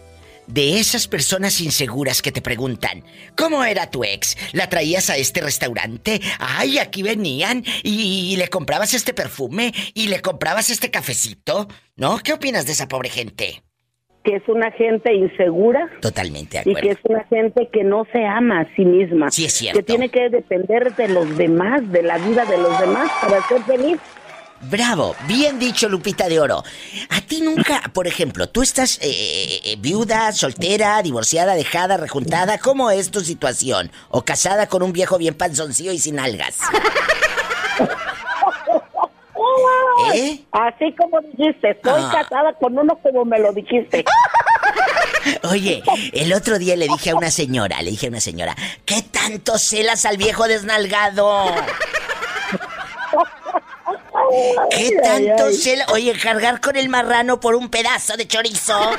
De 0.48 0.80
esas 0.80 1.08
personas 1.08 1.62
inseguras 1.62 2.22
que 2.22 2.32
te 2.32 2.42
preguntan, 2.42 3.04
¿cómo 3.36 3.64
era 3.64 3.90
tu 3.90 4.04
ex? 4.04 4.38
¿La 4.54 4.68
traías 4.68 5.10
a 5.10 5.18
este 5.18 5.42
restaurante? 5.42 6.20
Ay, 6.40 6.78
aquí 6.80 7.04
venían 7.04 7.64
y, 7.84 8.36
le 8.38 8.48
comprabas 8.48 8.94
este 8.94 9.14
perfume 9.14 9.74
y 9.94 10.08
le 10.08 10.22
comprabas 10.22 10.70
este 10.70 10.92
cafecito. 10.92 11.68
¿No? 11.96 12.18
¿Qué 12.24 12.34
opinas 12.34 12.66
de 12.66 12.72
esa 12.72 12.88
pobre 12.88 13.10
gente? 13.10 13.62
Que 14.24 14.38
es 14.38 14.44
una 14.48 14.72
gente 14.72 15.14
insegura. 15.14 15.88
Totalmente 16.02 16.58
de 16.58 16.60
acuerdo. 16.62 16.80
Y 16.80 16.82
que 16.82 16.90
es 16.90 17.00
una 17.04 17.24
gente 17.26 17.70
que 17.72 17.84
no 17.84 18.08
se 18.12 18.26
ama 18.26 18.62
a 18.62 18.76
sí 18.76 18.84
misma. 18.84 19.30
Sí, 19.30 19.46
es 19.46 19.54
cierto. 19.54 19.80
Que 19.80 19.84
tiene 19.84 20.10
que 20.10 20.30
depender 20.30 20.96
de 20.96 21.10
los 21.10 21.38
demás, 21.38 21.90
de 21.92 22.02
la 22.02 22.18
vida 22.18 22.46
de 22.46 22.58
los 22.58 22.80
demás 22.80 23.12
para 23.22 23.48
ser 23.48 23.62
feliz. 23.64 24.00
Bravo, 24.70 25.16
bien 25.28 25.60
dicho 25.60 25.90
Lupita 25.90 26.28
de 26.28 26.40
Oro. 26.40 26.64
A 27.10 27.22
ti 27.22 27.42
nunca, 27.42 27.82
por 27.94 28.08
ejemplo, 28.08 28.48
tú 28.48 28.62
estás 28.62 28.98
eh, 29.02 29.10
eh, 29.10 29.62
eh, 29.66 29.76
viuda, 29.78 30.32
soltera, 30.32 31.02
divorciada, 31.02 31.56
dejada, 31.56 31.98
rejuntada, 31.98 32.58
¿cómo 32.58 32.90
es 32.90 33.12
tu 33.12 33.22
situación? 33.22 33.92
¿O 34.10 34.24
casada 34.24 34.68
con 34.68 34.82
un 34.84 34.94
viejo 34.94 35.18
bien 35.18 35.36
panzoncillo 35.36 35.92
y 35.92 36.00
sin 36.00 36.20
algas? 36.20 36.58
¿Eh? 40.14 40.44
Así 40.52 40.94
como 40.96 41.20
dijiste, 41.22 41.72
estoy 41.72 42.02
ah. 42.04 42.12
casada 42.12 42.54
con 42.54 42.78
uno 42.78 42.98
como 43.02 43.26
me 43.26 43.40
lo 43.40 43.52
dijiste. 43.54 44.06
Oye, 45.50 45.84
el 46.12 46.34
otro 46.34 46.60
día 46.60 46.76
le 46.76 46.88
dije 46.88 47.12
a 47.12 47.16
una 47.16 47.32
señora, 47.32 47.82
le 47.82 47.92
dije 47.92 48.08
a 48.08 48.10
una 48.10 48.20
señora, 48.20 48.56
¿qué 48.86 49.02
tanto 49.02 49.58
celas 49.58 50.06
al 50.06 50.18
viejo 50.18 50.48
desnalgado? 50.48 51.46
¿Qué 54.70 54.98
tanto 55.02 55.52
se... 55.52 55.78
Oye, 55.92 56.14
cargar 56.14 56.62
con 56.62 56.76
el 56.76 56.90
marrano 56.90 57.40
por 57.40 57.56
un 57.56 57.70
pedazo 57.70 58.18
de 58.18 58.28
chorizo. 58.28 58.80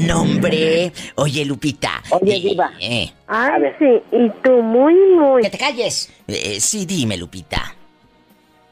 Nombre. 0.00 0.92
Oye, 1.16 1.44
Lupita. 1.44 2.02
Oye, 2.10 2.40
Diva. 2.40 2.72
Eh. 2.80 3.10
Ay, 3.26 3.62
sí. 3.78 4.02
Y 4.12 4.30
tú 4.42 4.62
muy, 4.62 4.94
muy... 4.94 5.42
Que 5.42 5.50
te 5.50 5.58
calles. 5.58 6.12
Eh, 6.26 6.60
sí, 6.60 6.86
dime, 6.86 7.16
Lupita. 7.16 7.74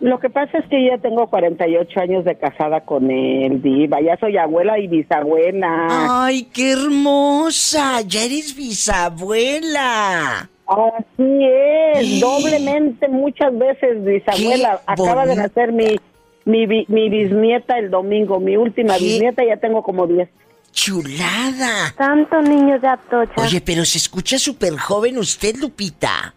Lo 0.00 0.21
que 0.21 0.28
pasa 0.28 0.59
es 0.59 0.66
que 0.66 0.87
ya 0.87 0.99
tengo 0.99 1.26
48 1.28 2.00
años 2.00 2.25
de 2.25 2.37
casada 2.37 2.83
con 2.83 3.11
él, 3.11 3.62
Diva. 3.62 4.00
Ya 4.00 4.16
soy 4.18 4.37
abuela 4.37 4.78
y 4.78 4.88
bisabuela. 4.88 5.87
¡Ay, 6.25 6.45
qué 6.52 6.73
hermosa! 6.73 8.02
Ya 8.02 8.25
eres 8.25 8.54
bisabuela. 8.54 10.50
Así 10.66 11.44
es, 11.44 12.20
doblemente 12.20 13.08
muchas 13.08 13.56
veces 13.56 14.04
bisabuela. 14.04 14.80
Acaba 14.87 15.25
de 15.25 15.37
nacer 15.37 15.73
mi, 15.73 15.96
mi, 16.44 16.66
mi, 16.66 17.08
bisnieta 17.08 17.78
el 17.78 17.90
domingo, 17.90 18.40
mi 18.40 18.56
última 18.56 18.99
bisnieta, 18.99 19.44
ya 19.44 19.58
tengo 19.58 19.82
como 19.82 20.06
10. 20.06 20.28
¡Chulada! 20.73 21.94
Tanto 21.96 22.42
niño 22.42 22.78
de 22.80 22.88
atocha. 22.88 23.40
Oye, 23.40 23.61
pero 23.61 23.85
se 23.85 23.99
escucha 23.99 24.38
súper 24.38 24.76
joven 24.76 25.18
usted, 25.18 25.56
Lupita. 25.56 26.35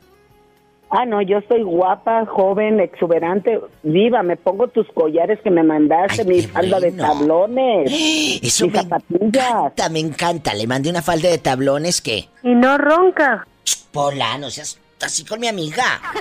Ah, 0.91 1.05
no, 1.05 1.21
yo 1.21 1.39
soy 1.47 1.61
guapa, 1.61 2.25
joven, 2.25 2.79
exuberante, 2.79 3.59
viva. 3.83 4.23
Me 4.23 4.37
pongo 4.37 4.67
tus 4.69 4.87
collares 4.87 5.39
que 5.43 5.51
me 5.51 5.61
mandaste, 5.61 6.25
mi 6.25 6.41
falda 6.41 6.79
de 6.79 6.91
tablones. 6.91 7.91
Eso 8.41 8.67
me 8.67 8.79
encanta, 9.21 9.89
me 9.89 9.99
encanta. 9.99 10.53
Le 10.53 10.65
mandé 10.65 10.89
una 10.89 11.03
falda 11.03 11.29
de 11.29 11.37
tablones 11.37 12.01
que... 12.01 12.29
Y 12.43 12.55
no 12.55 12.77
ronca. 12.79 13.45
Pola, 13.91 14.37
no 14.37 14.49
seas 14.49 14.77
así 15.01 15.25
con 15.25 15.39
mi 15.39 15.47
amiga. 15.47 16.01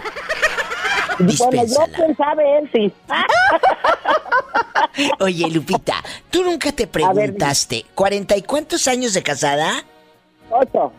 Bueno, 1.19 1.65
yo 1.65 1.85
quién 1.97 2.17
sabe 2.17 2.59
él, 2.59 2.71
sí. 2.73 2.93
Oye, 5.19 5.51
Lupita, 5.51 5.97
¿tú 6.31 6.45
nunca 6.45 6.71
te 6.71 6.87
preguntaste, 6.87 7.87
¿cuarenta 7.95 8.37
y 8.37 8.43
cuántos 8.43 8.87
años 8.87 9.15
de 9.15 9.25
casada? 9.25 9.83
Ocho. 10.49 10.93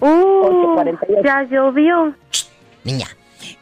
Uh, 0.00 0.06
Ocho, 0.06 0.74
cuarenta 0.74 1.04
y 1.08 1.12
ocho. 1.14 1.22
Ya 1.24 1.42
llovió. 1.50 2.14
Niña, 2.84 3.08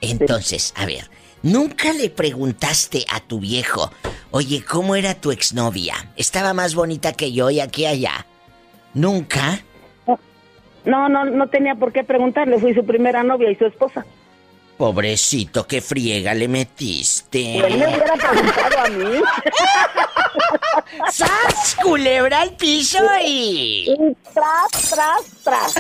entonces, 0.03 0.75
a 0.77 0.85
ver, 0.85 1.09
¿nunca 1.43 1.95
le 1.95 2.11
preguntaste 2.11 3.07
a 3.11 3.21
tu 3.21 3.41
viejo, 3.41 3.91
oye, 4.33 4.63
¿cómo 4.63 4.95
era 4.95 5.15
tu 5.15 5.33
exnovia? 5.33 5.95
¿Estaba 6.17 6.53
más 6.53 6.75
bonita 6.75 7.15
que 7.15 7.33
yo 7.33 7.49
y 7.49 7.61
aquí 7.61 7.87
allá? 7.87 8.27
¿Nunca? 8.93 9.61
No, 10.87 11.09
no, 11.09 11.25
no 11.25 11.49
tenía 11.49 11.75
por 11.75 11.93
qué 11.93 12.05
preguntarle, 12.05 12.59
fui 12.59 12.73
su 12.73 12.87
primera 12.87 13.23
novia 13.23 13.51
y 13.51 13.57
su 13.57 13.67
esposa. 13.67 14.07
Pobrecito, 14.77 15.67
qué 15.67 15.81
friega 15.81 16.33
le 16.35 16.49
metiste. 16.49 17.59
Él 17.59 17.79
me 17.79 17.89
hubiera 17.89 18.15
preguntado 18.15 18.79
a 18.79 18.89
mí. 18.89 19.21
¡Sas! 21.11 21.77
Culebra 21.83 22.43
al 22.43 22.51
piso 22.53 22.99
y... 23.25 23.87
y 23.89 24.17
tras, 24.33 24.91
tras, 24.91 25.23
tras. 25.43 25.75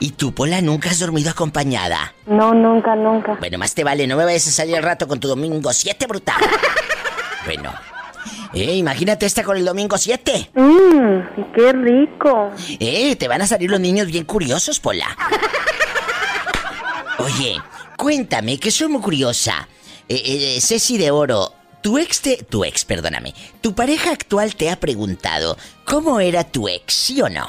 ¿Y 0.00 0.10
tú, 0.10 0.34
Pola, 0.34 0.60
nunca 0.60 0.90
has 0.90 0.98
dormido 0.98 1.30
acompañada? 1.30 2.12
No, 2.26 2.52
nunca, 2.52 2.96
nunca. 2.96 3.36
Bueno, 3.38 3.58
más 3.58 3.72
te 3.74 3.84
vale, 3.84 4.06
no 4.08 4.16
me 4.16 4.24
vayas 4.24 4.48
a 4.48 4.50
salir 4.50 4.76
al 4.76 4.82
rato 4.82 5.06
con 5.06 5.20
tu 5.20 5.28
domingo 5.28 5.72
7, 5.72 6.06
brutal. 6.08 6.42
bueno, 7.46 7.72
eh, 8.54 8.74
imagínate 8.76 9.26
esta 9.26 9.42
con 9.42 9.56
el 9.56 9.64
domingo 9.64 9.96
7. 9.98 10.50
Mmm, 10.54 11.52
qué 11.54 11.72
rico. 11.72 12.50
Eh, 12.80 13.16
te 13.16 13.28
van 13.28 13.42
a 13.42 13.46
salir 13.46 13.70
los 13.70 13.80
niños 13.80 14.06
bien 14.06 14.24
curiosos, 14.24 14.80
Pola. 14.80 15.06
Oye, 17.18 17.56
cuéntame, 17.96 18.58
que 18.58 18.70
soy 18.70 18.88
muy 18.88 19.00
curiosa. 19.00 19.68
Eh, 20.08 20.56
eh, 20.56 20.60
Ceci 20.60 20.98
de 20.98 21.10
Oro, 21.10 21.52
tu 21.82 21.98
ex 21.98 22.20
te... 22.20 22.36
Tu 22.44 22.64
ex, 22.64 22.84
perdóname. 22.84 23.34
Tu 23.60 23.74
pareja 23.74 24.10
actual 24.12 24.54
te 24.56 24.70
ha 24.70 24.76
preguntado, 24.76 25.56
¿cómo 25.84 26.20
era 26.20 26.44
tu 26.44 26.68
ex, 26.68 26.92
sí 26.92 27.22
o 27.22 27.28
no? 27.28 27.46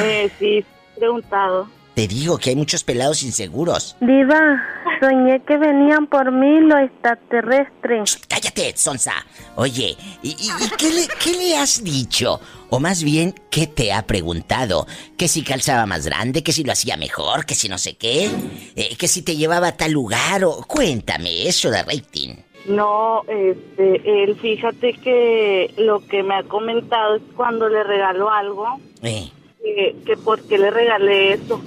Eh, 0.00 0.30
sí, 0.38 0.64
preguntado. 0.96 1.68
Te 1.94 2.08
digo 2.08 2.38
que 2.38 2.50
hay 2.50 2.56
muchos 2.56 2.84
pelados 2.84 3.22
inseguros. 3.22 3.96
Diva, 4.00 4.64
soñé 5.00 5.42
que 5.46 5.58
venían 5.58 6.06
por 6.06 6.32
mí 6.32 6.60
los 6.60 6.80
extraterrestres. 6.80 8.18
Cállate, 8.54 8.76
Sonsa. 8.76 9.26
Oye, 9.56 9.96
¿y, 10.22 10.34
qué, 10.78 10.90
le, 10.90 11.08
qué, 11.22 11.32
le, 11.32 11.56
has 11.56 11.82
dicho? 11.82 12.40
O 12.70 12.80
más 12.80 13.02
bien, 13.02 13.34
¿qué 13.50 13.66
te 13.66 13.92
ha 13.92 14.06
preguntado? 14.06 14.86
Que 15.16 15.28
si 15.28 15.42
calzaba 15.42 15.86
más 15.86 16.06
grande, 16.06 16.42
que 16.42 16.52
si 16.52 16.64
lo 16.64 16.72
hacía 16.72 16.96
mejor, 16.96 17.44
que 17.44 17.54
si 17.54 17.68
no 17.68 17.78
sé 17.78 17.94
qué, 17.94 18.30
eh, 18.76 18.96
que 18.96 19.08
si 19.08 19.22
te 19.22 19.36
llevaba 19.36 19.68
a 19.68 19.76
tal 19.76 19.92
lugar, 19.92 20.44
o 20.44 20.64
cuéntame 20.66 21.48
eso 21.48 21.70
de 21.70 21.82
rating. 21.82 22.34
No, 22.66 23.22
este, 23.28 24.22
él 24.22 24.36
fíjate 24.40 24.92
que 24.94 25.74
lo 25.78 26.06
que 26.06 26.22
me 26.22 26.36
ha 26.36 26.44
comentado 26.44 27.16
es 27.16 27.22
cuando 27.36 27.68
le 27.68 27.82
regaló 27.82 28.30
algo. 28.30 28.78
Eh 29.02 29.30
que, 29.62 29.96
que 30.04 30.16
por 30.16 30.42
qué 30.42 30.58
le 30.58 30.70
regalé 30.70 31.34
eso. 31.34 31.60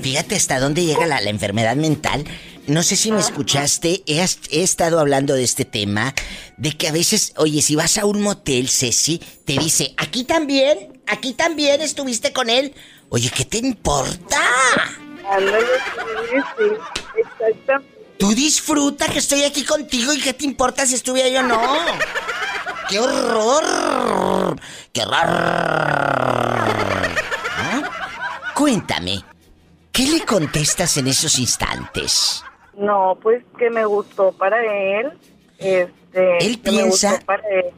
Fíjate 0.00 0.34
hasta 0.34 0.60
dónde 0.60 0.84
llega 0.84 1.06
la, 1.06 1.20
enfermedad 1.22 1.76
mental. 1.76 2.24
No 2.66 2.82
sé 2.82 2.96
si 2.96 3.12
me 3.12 3.20
escuchaste, 3.20 4.02
he, 4.06 4.24
he, 4.50 4.62
estado 4.62 4.98
hablando 4.98 5.34
de 5.34 5.44
este 5.44 5.66
tema, 5.66 6.14
de 6.56 6.72
que 6.72 6.88
a 6.88 6.92
veces, 6.92 7.34
oye, 7.36 7.60
si 7.60 7.76
vas 7.76 7.98
a 7.98 8.06
un 8.06 8.22
motel, 8.22 8.70
Ceci, 8.70 9.20
te 9.44 9.58
dice, 9.58 9.94
aquí 9.98 10.24
también, 10.24 11.02
aquí 11.06 11.34
también 11.34 11.82
estuviste 11.82 12.32
con 12.32 12.48
él. 12.48 12.74
Oye, 13.10 13.30
¿qué 13.30 13.44
te 13.44 13.58
importa? 13.58 14.40
Tú 18.18 18.34
disfruta 18.34 19.08
que 19.08 19.18
estoy 19.18 19.44
aquí 19.44 19.64
contigo 19.64 20.14
y 20.14 20.20
qué 20.20 20.32
te 20.32 20.46
importa 20.46 20.86
si 20.86 20.94
estuve 20.94 21.22
ahí 21.22 21.36
o 21.36 21.42
no. 21.42 21.60
¡Qué 22.88 22.98
horror! 22.98 24.58
¡Qué 24.90 25.02
horror! 25.02 26.64
Cuéntame, 28.54 29.22
¿qué 29.92 30.06
le 30.06 30.24
contestas 30.24 30.96
en 30.96 31.08
esos 31.08 31.38
instantes? 31.38 32.42
No, 32.76 33.18
pues 33.22 33.44
que 33.58 33.70
me 33.70 33.84
gustó 33.84 34.32
para 34.32 34.64
él. 34.64 35.12
Este, 35.58 36.38
Él 36.44 36.58
piensa, 36.58 37.20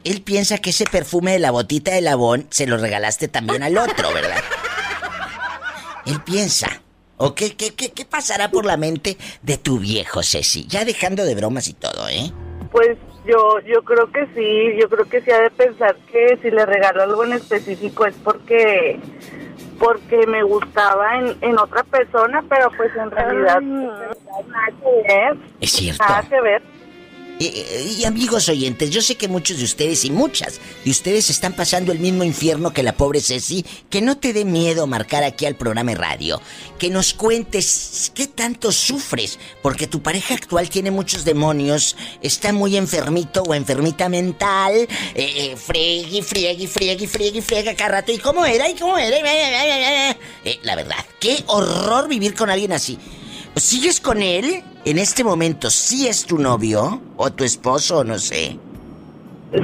él 0.03 0.21
piensa 0.21 0.57
que 0.57 0.71
ese 0.71 0.85
perfume 0.85 1.33
de 1.33 1.39
la 1.39 1.51
botita 1.51 1.91
de 1.91 2.01
labón 2.01 2.47
se 2.49 2.65
lo 2.65 2.77
regalaste 2.77 3.27
también 3.27 3.63
al 3.63 3.77
otro, 3.77 4.11
¿verdad? 4.13 4.41
Él 6.05 6.21
piensa. 6.23 6.81
¿O 7.17 7.33
qué, 7.33 7.55
qué, 7.55 7.73
qué, 7.73 7.91
qué 7.91 8.05
pasará 8.05 8.51
por 8.51 8.65
la 8.65 8.77
mente 8.77 9.17
de 9.41 9.57
tu 9.57 9.79
viejo, 9.79 10.21
Ceci? 10.21 10.67
Ya 10.67 10.85
dejando 10.85 11.25
de 11.25 11.33
bromas 11.35 11.67
y 11.67 11.73
todo, 11.73 12.07
¿eh? 12.09 12.31
Pues 12.71 12.97
yo, 13.25 13.59
yo 13.61 13.83
creo 13.83 14.11
que 14.11 14.27
sí, 14.35 14.79
yo 14.79 14.87
creo 14.87 15.05
que 15.05 15.21
sí 15.21 15.31
ha 15.31 15.41
de 15.41 15.49
pensar 15.49 15.95
que 16.11 16.37
si 16.41 16.51
le 16.51 16.65
regalo 16.65 17.03
algo 17.03 17.23
en 17.25 17.33
específico 17.33 18.05
es 18.05 18.15
porque 18.23 18.99
porque 19.79 20.25
me 20.27 20.43
gustaba 20.43 21.17
en, 21.17 21.37
en 21.41 21.57
otra 21.59 21.83
persona, 21.83 22.43
pero 22.49 22.69
pues 22.77 22.95
en 22.95 23.11
realidad 23.11 23.59
pues, 23.59 24.47
nada 24.47 24.67
que 24.81 25.07
ver, 25.13 25.37
Es 25.59 25.71
cierto. 25.71 26.03
nada 26.07 26.23
que 26.27 26.41
ver. 26.41 26.61
Y, 27.39 28.03
amigos 28.05 28.49
oyentes, 28.49 28.89
yo 28.89 29.01
sé 29.01 29.15
que 29.15 29.27
muchos 29.27 29.57
de 29.57 29.63
ustedes 29.63 30.05
y 30.05 30.11
muchas 30.11 30.59
de 30.83 30.89
ustedes 30.89 31.29
están 31.29 31.53
pasando 31.53 31.91
el 31.91 31.99
mismo 31.99 32.23
infierno 32.23 32.73
que 32.73 32.81
la 32.81 32.93
pobre 32.93 33.21
Ceci. 33.21 33.63
Que 33.89 34.01
no 34.01 34.17
te 34.17 34.33
dé 34.33 34.43
miedo 34.43 34.87
marcar 34.87 35.23
aquí 35.23 35.45
al 35.45 35.55
programa 35.55 35.91
de 35.91 35.97
radio. 35.97 36.41
Que 36.79 36.89
nos 36.89 37.13
cuentes 37.13 38.11
qué 38.15 38.27
tanto 38.27 38.71
sufres. 38.71 39.37
Porque 39.61 39.85
tu 39.85 40.01
pareja 40.01 40.33
actual 40.33 40.69
tiene 40.69 40.89
muchos 40.89 41.25
demonios. 41.25 41.95
Está 42.21 42.53
muy 42.53 42.75
enfermito 42.75 43.43
o 43.43 43.53
enfermita 43.53 44.09
mental. 44.09 44.73
Eh, 44.73 44.87
eh, 45.15 45.55
friegue, 45.55 46.23
friegue, 46.23 46.67
friegue 46.67 47.75
cada 47.75 47.89
rato. 47.89 48.11
¿Y 48.11 48.17
cómo 48.17 48.45
era? 48.45 48.67
¿Y 48.69 48.75
cómo 48.75 48.97
era? 48.97 49.15
Eh, 50.43 50.59
la 50.63 50.75
verdad, 50.75 51.05
qué 51.19 51.43
horror 51.47 52.07
vivir 52.07 52.33
con 52.33 52.49
alguien 52.49 52.71
así. 52.73 52.97
¿Sigues 53.57 53.99
con 53.99 54.21
él? 54.21 54.63
En 54.85 54.97
este 54.99 55.23
momento, 55.23 55.69
¿sí 55.69 56.07
es 56.07 56.25
tu 56.25 56.37
novio? 56.37 57.01
¿O 57.17 57.31
tu 57.31 57.43
esposo? 57.43 58.03
No 58.03 58.17
sé. 58.19 58.57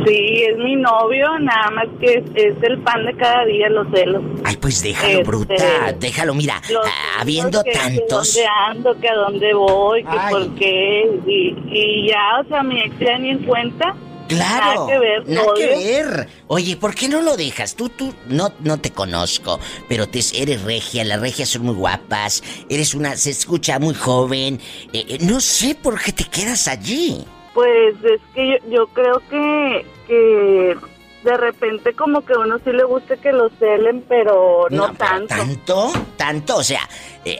Sí, 0.06 0.44
es 0.50 0.58
mi 0.58 0.78
novio, 0.78 1.28
nada 1.40 1.70
más 1.72 1.86
que 2.00 2.14
es, 2.14 2.24
es 2.36 2.56
el 2.64 2.80
pan 2.84 3.06
de 3.06 3.14
cada 3.18 3.44
día, 3.46 3.70
los 3.70 3.86
celos. 3.94 4.24
Ay, 4.46 4.56
pues 4.58 4.82
déjalo, 4.82 5.10
Este, 5.12 5.24
bruta. 5.24 5.92
Déjalo, 6.00 6.34
mira. 6.34 6.62
Los 6.72 6.86
ah, 6.88 7.20
habiendo 7.22 7.62
que- 7.64 7.72
tantos. 7.74 8.34
Que 8.34 8.42
dónde 8.44 8.50
ando, 8.70 9.00
que 9.02 9.10
a 9.10 9.16
dónde 9.16 9.54
voy, 9.54 10.04
que 10.04 10.10
Ay. 10.18 10.34
por 10.34 10.56
qué. 10.56 11.20
Y, 11.28 11.56
y 11.70 12.08
ya, 12.10 12.40
o 12.40 12.48
sea, 12.48 12.64
mi 12.64 12.80
ex 12.80 12.98
ya 13.00 13.18
ni 13.18 13.32
en 13.32 13.40
cuenta. 13.40 13.94
Claro. 14.28 14.88
Nada 14.88 14.88
que 14.88 15.00
ver, 15.00 15.30
Nada 15.30 15.48
que 15.56 15.66
odio. 15.66 15.78
ver. 15.78 16.30
Oye, 16.48 16.78
¿por 16.78 16.96
qué 16.96 17.08
no 17.10 17.22
lo 17.22 17.36
dejas? 17.38 17.76
Tú, 17.76 17.90
tú, 17.90 18.14
no, 18.28 18.52
no 18.60 18.80
te 18.80 18.92
conozco, 18.92 19.60
pero 19.90 20.08
te, 20.08 20.20
eres 20.36 20.62
regia, 20.64 21.04
las 21.04 21.20
regias 21.20 21.50
son 21.50 21.64
muy 21.64 21.76
guapas, 21.76 22.44
eres 22.70 22.94
una, 22.94 23.16
se 23.18 23.32
escucha 23.32 23.80
muy 23.80 23.94
joven. 23.94 24.60
eh, 24.94 25.06
eh, 25.10 25.18
no 25.22 25.40
sé 25.40 25.76
por 25.76 26.02
qué 26.02 26.12
te 26.12 26.24
quedas 26.26 26.68
allí. 26.68 27.24
Pues 27.54 27.96
es 28.04 28.22
que 28.34 28.48
yo, 28.64 28.70
yo 28.70 28.88
creo 28.88 29.22
que, 29.30 29.86
que 30.08 30.76
de 31.24 31.38
repente 31.38 31.94
como 31.94 32.22
que 32.26 32.34
a 32.34 32.40
uno 32.40 32.58
sí 32.64 32.72
le 32.72 32.84
gusta 32.84 33.16
que 33.18 33.32
lo 33.32 33.50
celen, 33.60 34.04
pero 34.10 34.68
no, 34.72 34.86
pero 34.94 34.98
tanto. 34.98 35.36
¿Tanto? 35.36 35.92
¿Tanto? 36.18 36.58
O 36.58 36.64
sea, 36.64 36.82
eh, 37.26 37.40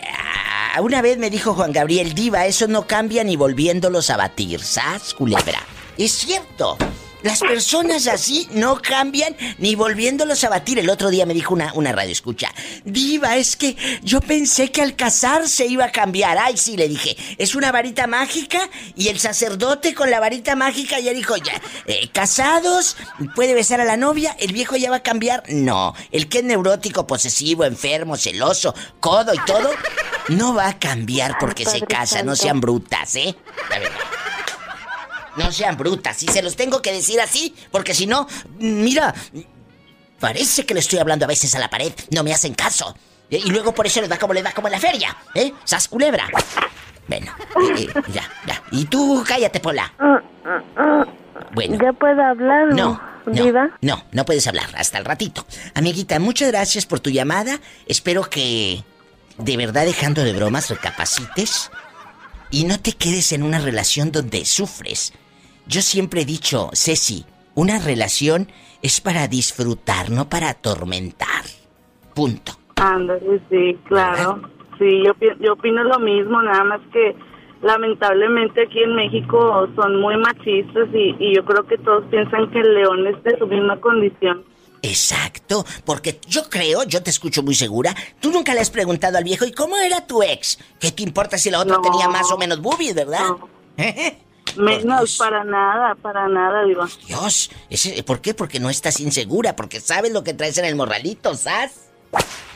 una 0.82 1.02
vez 1.02 1.18
me 1.18 1.30
dijo 1.30 1.54
Juan 1.54 1.72
Gabriel 1.72 2.14
Diva, 2.14 2.46
eso 2.46 2.68
no 2.68 2.86
cambia 2.88 3.24
ni 3.24 3.36
volviéndolos 3.36 4.10
a 4.10 4.18
batir, 4.18 4.60
¿sas, 4.62 5.14
culebra? 5.14 5.60
Es 5.98 6.12
cierto. 6.12 6.78
Las 7.24 7.40
personas 7.40 8.08
así 8.08 8.50
no 8.52 8.82
cambian 8.82 9.34
ni 9.58 9.76
volviéndolos 9.76 10.44
a 10.44 10.50
batir. 10.50 10.78
El 10.78 10.90
otro 10.90 11.10
día 11.10 11.26
me 11.26 11.34
dijo 11.34 11.54
una, 11.54 11.72
una 11.74 11.94
radio 11.94 12.12
escucha. 12.12 12.54
Diva, 12.84 13.38
es 13.38 13.56
que 13.56 13.78
yo 14.04 14.20
pensé 14.20 14.72
que 14.72 14.82
al 14.82 14.98
casarse 14.98 15.66
iba 15.66 15.86
a 15.86 15.92
cambiar. 15.92 16.38
Ay, 16.38 16.58
sí, 16.58 16.76
le 16.76 16.90
dije. 16.90 17.16
Es 17.38 17.56
una 17.56 17.72
varita 17.72 18.08
mágica 18.08 18.70
y 18.98 19.08
el 19.08 19.20
sacerdote 19.20 19.94
con 19.94 20.12
la 20.12 20.20
varita 20.20 20.58
mágica 20.58 21.00
ya 21.00 21.14
dijo 21.14 21.38
ya. 21.38 21.54
eh, 21.88 22.10
casados, 22.12 22.98
puede 23.36 23.54
besar 23.54 23.80
a 23.80 23.86
la 23.86 23.96
novia, 23.96 24.36
el 24.38 24.52
viejo 24.52 24.76
ya 24.76 24.90
va 24.90 24.98
a 24.98 25.04
cambiar. 25.04 25.44
No, 25.48 25.96
el 26.12 26.28
que 26.28 26.40
es 26.40 26.44
neurótico, 26.44 27.08
posesivo, 27.08 27.64
enfermo, 27.64 28.18
celoso, 28.18 28.76
codo 29.00 29.34
y 29.34 29.40
todo, 29.46 29.70
no 30.28 30.54
va 30.54 30.68
a 30.68 30.78
cambiar 30.78 31.38
porque 31.40 31.66
se 31.66 31.80
casa. 31.80 32.22
No 32.22 32.36
sean 32.36 32.60
brutas, 32.60 33.16
¿eh? 33.16 33.34
La 33.70 33.80
verdad. 33.80 34.13
No 35.38 35.52
sean 35.52 35.78
brutas, 35.78 36.22
y 36.24 36.28
se 36.28 36.42
los 36.44 36.56
tengo 36.56 36.82
que 36.82 36.92
decir 36.92 37.20
así, 37.20 37.56
porque 37.72 37.94
si 37.94 38.06
no, 38.06 38.28
mira, 38.60 39.14
parece 40.20 40.66
que 40.66 40.74
le 40.74 40.80
estoy 40.80 41.00
hablando 41.00 41.26
a 41.26 41.28
veces 41.28 41.54
a 41.56 41.60
la 41.60 41.70
pared, 41.70 41.92
no 42.12 42.24
me 42.24 42.34
hacen 42.34 42.54
caso. 42.54 42.96
Y 43.30 43.38
y 43.38 43.50
luego 43.50 43.74
por 43.74 43.88
eso 43.88 44.00
les 44.00 44.10
da 44.10 44.18
como 44.20 44.34
les 44.34 44.44
da 44.44 44.52
como 44.52 44.68
en 44.68 44.74
la 44.74 44.80
feria, 44.80 45.16
¿eh? 45.34 45.52
¡Sas 45.64 45.88
culebra! 45.88 46.28
Bueno, 47.08 47.32
eh, 47.78 47.82
eh, 47.82 48.02
ya, 48.14 48.30
ya. 48.46 48.64
Y 48.72 48.86
tú 48.86 49.24
cállate, 49.28 49.60
Pola. 49.60 49.92
Bueno. 51.54 51.78
¿Ya 51.82 51.92
puedo 51.94 52.22
hablar, 52.22 52.68
No, 52.74 53.02
no, 53.26 53.44
Diva? 53.44 53.70
no, 53.82 54.04
no 54.12 54.26
puedes 54.26 54.46
hablar 54.48 54.70
hasta 54.78 54.98
el 55.00 55.06
ratito. 55.06 55.46
Amiguita, 55.74 56.20
muchas 56.20 56.50
gracias 56.52 56.86
por 56.86 57.00
tu 57.00 57.10
llamada. 57.10 57.60
Espero 57.88 58.30
que, 58.30 58.84
de 59.38 59.58
verdad, 59.58 59.86
dejando 59.86 60.24
de 60.24 60.34
bromas, 60.34 60.70
recapacites 60.70 61.72
y 62.52 62.66
no 62.66 62.80
te 62.80 62.94
quedes 62.94 63.32
en 63.32 63.44
una 63.44 63.60
relación 63.60 64.12
donde 64.12 64.46
sufres. 64.46 65.14
Yo 65.68 65.82
siempre 65.82 66.22
he 66.22 66.26
dicho, 66.26 66.70
Ceci, 66.74 67.26
una 67.56 67.80
relación 67.80 68.52
es 68.82 69.00
para 69.02 69.28
disfrutar, 69.28 70.10
no 70.10 70.30
para 70.30 70.50
atormentar. 70.50 71.44
Punto. 72.14 72.54
Ándale, 72.76 73.42
sí, 73.50 73.78
claro. 73.88 74.42
Sí, 74.78 75.04
yo, 75.06 75.14
yo 75.40 75.54
opino 75.54 75.84
lo 75.84 76.00
mismo, 76.00 76.42
nada 76.42 76.64
más 76.64 76.82
que 76.92 77.16
lamentablemente 77.62 78.64
aquí 78.64 78.80
en 78.84 78.96
México 78.96 79.68
son 79.76 80.02
muy 80.02 80.18
machistas 80.18 80.90
y, 80.94 81.16
y 81.20 81.36
yo 81.36 81.46
creo 81.46 81.66
que 81.66 81.78
todos 81.78 82.04
piensan 82.10 82.52
que 82.52 82.60
el 82.60 82.74
león 82.74 83.08
es 83.08 83.24
de 83.24 83.38
su 83.38 83.48
misma 83.48 83.80
condición. 83.80 84.44
Exacto, 84.82 85.64
porque 85.86 86.20
yo 86.28 86.50
creo, 86.50 86.84
yo 86.84 87.02
te 87.02 87.10
escucho 87.10 87.42
muy 87.42 87.56
segura, 87.56 87.96
tú 88.20 88.32
nunca 88.32 88.54
le 88.54 88.60
has 88.60 88.70
preguntado 88.70 89.18
al 89.18 89.24
viejo, 89.24 89.46
¿y 89.46 89.54
cómo 89.54 89.78
era 89.78 90.06
tu 90.06 90.22
ex? 90.22 90.60
¿Qué 90.78 90.92
te 90.92 91.04
importa 91.04 91.38
si 91.38 91.50
la 91.50 91.62
otra 91.62 91.78
No. 91.78 91.82
tenía 91.82 92.10
más 92.10 92.30
o 92.34 92.38
menos 92.38 92.60
boobies, 92.62 92.94
verdad? 92.94 93.30
No. 93.30 93.38
Por 93.38 93.50
Menos, 94.56 95.00
Dios. 95.00 95.18
para 95.18 95.44
nada, 95.44 95.96
para 95.96 96.28
nada, 96.28 96.64
digo. 96.66 96.86
Dios, 97.08 97.50
ese, 97.70 98.04
¿por 98.04 98.22
qué? 98.22 98.34
Porque 98.34 98.60
no 98.60 98.70
estás 98.70 99.00
insegura, 99.00 99.56
porque 99.56 99.80
sabes 99.80 100.12
lo 100.12 100.24
que 100.24 100.34
traes 100.34 100.58
en 100.58 100.66
el 100.66 100.76
morralito, 100.76 101.36
¿sabes? 101.36 101.90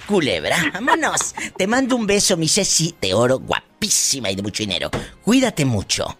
Culebra, 0.08 0.58
vámonos. 0.74 1.36
Te 1.58 1.68
mando 1.68 1.96
un 1.96 2.08
beso, 2.08 2.38
mi 2.38 2.48
Ceci 2.48 2.96
de 3.02 3.14
oro, 3.14 3.40
guapísima 3.40 4.32
y 4.32 4.36
de 4.36 4.42
mucho 4.42 4.64
dinero. 4.64 4.90
Cuídate 5.24 5.66
mucho. 5.66 6.18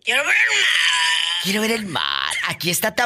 ¡Quiero 0.04 0.24
ver 0.24 0.34
el 0.34 0.56
mar! 0.58 1.44
Quiero 1.44 1.62
ver 1.62 1.72
el 1.72 1.86
mar. 1.86 2.34
Aquí 2.48 2.72
está 2.72 2.96
tu, 2.96 3.04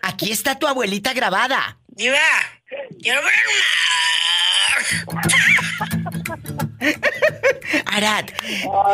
aquí 0.00 0.32
está 0.32 0.58
tu 0.58 0.66
abuelita 0.66 1.12
grabada. 1.12 1.78
Diva, 1.88 2.16
quiero 3.02 3.20
ver. 3.22 3.32
Arad, 7.86 8.24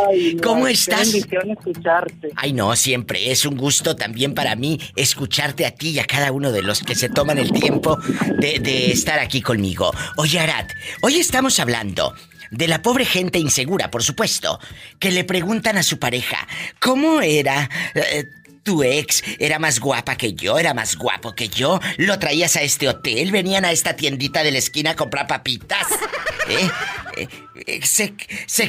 Ay, 0.09 0.35
no, 0.35 0.43
¿cómo 0.43 0.67
estás? 0.67 1.15
escucharte. 1.15 2.31
Ay, 2.37 2.53
no, 2.53 2.75
siempre 2.77 3.31
es 3.31 3.45
un 3.47 3.57
gusto 3.57 3.97
también 3.97 4.35
para 4.35 4.57
mí 4.57 4.79
escucharte 4.97 5.67
a 5.67 5.71
ti 5.71 5.91
y 5.91 5.99
a 5.99 6.05
cada 6.05 6.33
uno 6.33 6.53
de 6.53 6.63
los 6.63 6.83
que 6.83 6.95
se 6.95 7.09
toman 7.09 7.39
el 7.39 7.53
tiempo 7.53 7.97
de, 8.39 8.59
de 8.59 8.91
estar 8.93 9.19
aquí 9.19 9.41
conmigo. 9.41 9.93
Oye, 10.17 10.41
Arad, 10.41 10.67
hoy 11.03 11.17
estamos 11.17 11.59
hablando 11.61 12.15
de 12.51 12.69
la 12.69 12.83
pobre 12.83 13.05
gente 13.05 13.39
insegura, 13.39 13.91
por 13.91 14.03
supuesto, 14.03 14.59
que 14.99 15.11
le 15.11 15.25
preguntan 15.25 15.77
a 15.77 15.83
su 15.83 15.99
pareja, 15.99 16.47
¿cómo 16.81 17.21
era 17.21 17.69
eh, 17.95 18.25
tu 18.69 18.83
ex? 18.83 19.23
¿Era 19.39 19.59
más 19.59 19.81
guapa 19.81 20.17
que 20.17 20.35
yo? 20.35 20.59
¿Era 20.59 20.75
más 20.75 20.95
guapo 20.97 21.35
que 21.35 21.49
yo? 21.49 21.81
¿Lo 21.97 22.19
traías 22.19 22.55
a 22.57 22.61
este 22.61 22.87
hotel? 22.87 23.31
¿Venían 23.33 23.65
a 23.65 23.73
esta 23.73 23.97
tiendita 23.97 24.43
de 24.43 24.53
la 24.53 24.59
esquina 24.59 24.91
a 24.91 24.95
comprar 24.97 25.27
papitas? 25.27 25.87
¿Eh? 26.51 26.69
Eh, 27.17 27.29
eh, 27.67 27.81
se- 27.83 28.13
se- 28.47 28.69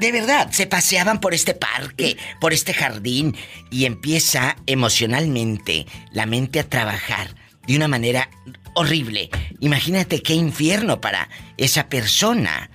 de 0.00 0.10
verdad, 0.12 0.50
se 0.50 0.66
paseaban 0.66 1.20
por 1.20 1.32
este 1.32 1.54
parque, 1.54 2.16
por 2.40 2.52
este 2.52 2.74
jardín, 2.74 3.36
y 3.70 3.84
empieza 3.84 4.56
emocionalmente 4.66 5.86
la 6.10 6.26
mente 6.26 6.58
a 6.58 6.68
trabajar 6.68 7.28
de 7.68 7.76
una 7.76 7.86
manera 7.86 8.28
horrible. 8.74 9.30
Imagínate 9.60 10.22
qué 10.22 10.34
infierno 10.34 11.00
para 11.00 11.28
esa 11.56 11.88
persona. 11.88 12.68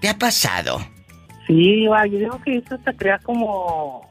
¿Te 0.00 0.08
ha 0.08 0.18
pasado? 0.18 0.84
Sí, 1.46 1.84
yo 1.84 2.18
digo 2.18 2.40
que 2.44 2.56
eso 2.56 2.76
te 2.84 2.94
crea 2.96 3.18
como 3.20 4.09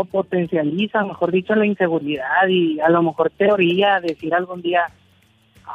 o 0.00 0.04
potencializa, 0.04 1.04
mejor 1.04 1.32
dicho, 1.32 1.54
la 1.54 1.66
inseguridad 1.66 2.46
y 2.48 2.78
a 2.80 2.88
lo 2.88 3.02
mejor 3.02 3.30
te 3.30 3.50
orilla 3.50 3.96
a 3.96 4.00
decir 4.00 4.34
algún 4.34 4.62
día, 4.62 4.86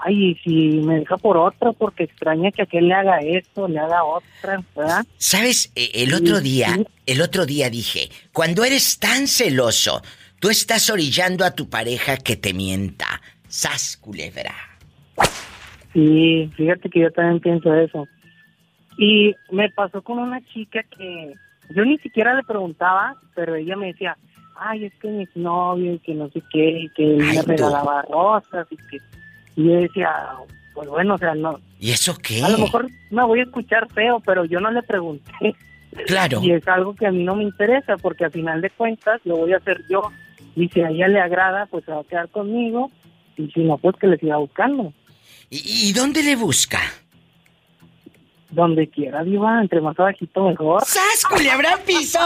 ay, 0.04 0.36
si 0.44 0.80
me 0.82 1.00
deja 1.00 1.18
por 1.18 1.38
otro 1.38 1.74
porque 1.74 2.04
extraña 2.04 2.52
que 2.52 2.64
aquel 2.64 2.88
le 2.88 2.94
haga 2.94 3.20
esto, 3.20 3.68
le 3.68 3.80
haga 3.80 4.04
otra, 4.04 4.64
¿verdad? 4.76 5.06
¿Sabes? 5.18 5.72
Eh, 5.76 5.92
El 5.94 6.14
otro 6.14 6.40
día, 6.40 6.78
el 7.06 7.22
otro 7.22 7.46
día 7.46 7.70
dije, 7.70 8.10
cuando 8.32 8.64
eres 8.64 9.00
tan 9.00 9.28
celoso, 9.28 10.02
tú 10.40 10.50
estás 10.50 10.90
orillando 10.90 11.46
a 11.46 11.56
tu 11.56 11.70
pareja 11.70 12.18
que 12.18 12.36
te 12.36 12.54
mienta. 12.54 13.22
Sas 13.48 13.98
culebra. 13.98 14.56
Sí, 15.94 16.50
fíjate 16.56 16.90
que 16.90 17.02
yo 17.02 17.12
también 17.12 17.42
pienso 17.42 17.74
eso. 17.76 18.08
Y 18.98 19.36
me 19.52 19.70
pasó 19.72 20.02
con 20.02 20.20
una 20.20 20.42
chica 20.54 20.84
que 20.98 21.34
yo 21.76 21.86
ni 21.86 21.98
siquiera 22.00 22.34
le 22.34 22.44
preguntaba, 22.44 23.16
pero 23.36 23.56
ella 23.56 23.76
me 23.76 23.88
decía, 23.88 24.18
ay, 24.56 24.86
es 24.86 24.94
que 25.02 25.08
mi 25.10 25.28
novio 25.36 25.94
y 25.94 26.00
que 26.00 26.14
no 26.14 26.30
sé 26.30 26.42
qué, 26.52 26.82
y 26.82 26.90
que 26.90 27.18
Ay, 27.22 27.38
me 27.38 27.42
regalaba 27.44 28.04
rosas 28.04 28.68
y 28.70 28.78
que... 28.78 28.98
Y 29.56 29.66
yo 29.66 29.74
decía, 29.74 30.10
pues 30.74 30.88
bueno, 30.88 31.16
o 31.16 31.18
sea, 31.18 31.36
no, 31.36 31.60
¿Y 31.80 31.92
eso 31.92 32.16
qué? 32.18 32.42
a 32.44 32.50
lo 32.50 32.60
mejor 32.60 32.88
me 33.10 33.24
voy 33.26 33.40
a 33.40 33.44
escuchar 33.44 33.92
feo, 33.92 34.22
pero 34.26 34.46
yo 34.46 34.60
no 34.60 34.72
le 34.72 34.84
pregunté. 34.84 35.56
Claro. 36.06 36.40
Y 36.42 36.52
es 36.52 36.66
algo 36.68 36.96
que 36.96 37.06
a 37.06 37.12
mí 37.12 37.24
no 37.24 37.36
me 37.36 37.44
interesa, 37.44 37.98
porque 37.98 38.24
al 38.24 38.32
final 38.32 38.62
de 38.62 38.70
cuentas 38.70 39.20
lo 39.26 39.38
voy 39.38 39.52
a 39.52 39.58
hacer 39.58 39.84
yo. 39.90 40.02
Y 40.56 40.70
si 40.70 40.80
a 40.82 40.90
ella 40.90 41.08
le 41.10 41.20
agrada, 41.20 41.66
pues 41.66 41.84
se 41.84 41.92
va 41.92 42.00
a 42.00 42.04
quedar 42.06 42.30
conmigo. 42.30 42.90
Y 43.36 43.52
si 43.52 43.62
no, 43.62 43.78
pues 43.78 43.98
que 43.98 44.08
le 44.08 44.18
siga 44.18 44.38
buscando. 44.38 44.94
¿Y, 45.50 45.90
y 45.90 45.94
dónde 45.94 46.24
le 46.24 46.36
busca? 46.38 46.80
Donde 48.52 48.90
quiera, 48.90 49.24
viva, 49.24 49.62
entre 49.62 49.80
más 49.80 49.98
abajito 49.98 50.50
mejor. 50.50 50.84
¡Sas 50.86 51.24
culebra 51.30 51.74
al 51.74 51.80
piso! 51.82 52.20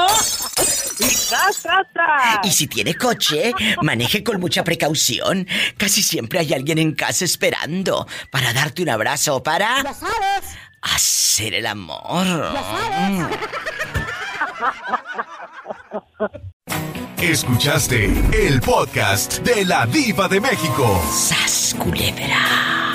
¡Tras, 1.30 1.62
tras, 1.62 1.88
tras! 1.94 2.40
Y 2.44 2.50
si 2.50 2.68
tiene 2.68 2.96
coche, 2.96 3.54
maneje 3.82 4.24
con 4.24 4.40
mucha 4.40 4.64
precaución. 4.64 5.48
Casi 5.78 6.02
siempre 6.02 6.40
hay 6.40 6.54
alguien 6.54 6.80
en 6.80 6.94
casa 6.94 7.26
esperando 7.26 8.08
para 8.32 8.54
darte 8.54 8.82
un 8.82 8.90
abrazo 8.90 9.36
o 9.36 9.44
para 9.44 9.84
hacer 10.82 11.54
el 11.54 11.66
amor. 11.68 12.26
Escuchaste 17.22 18.06
el 18.34 18.62
podcast 18.62 19.40
de 19.40 19.66
la 19.66 19.86
Diva 19.86 20.28
de 20.28 20.40
México. 20.40 21.02
¡Sas 21.12 21.76
culebra! 21.80 22.95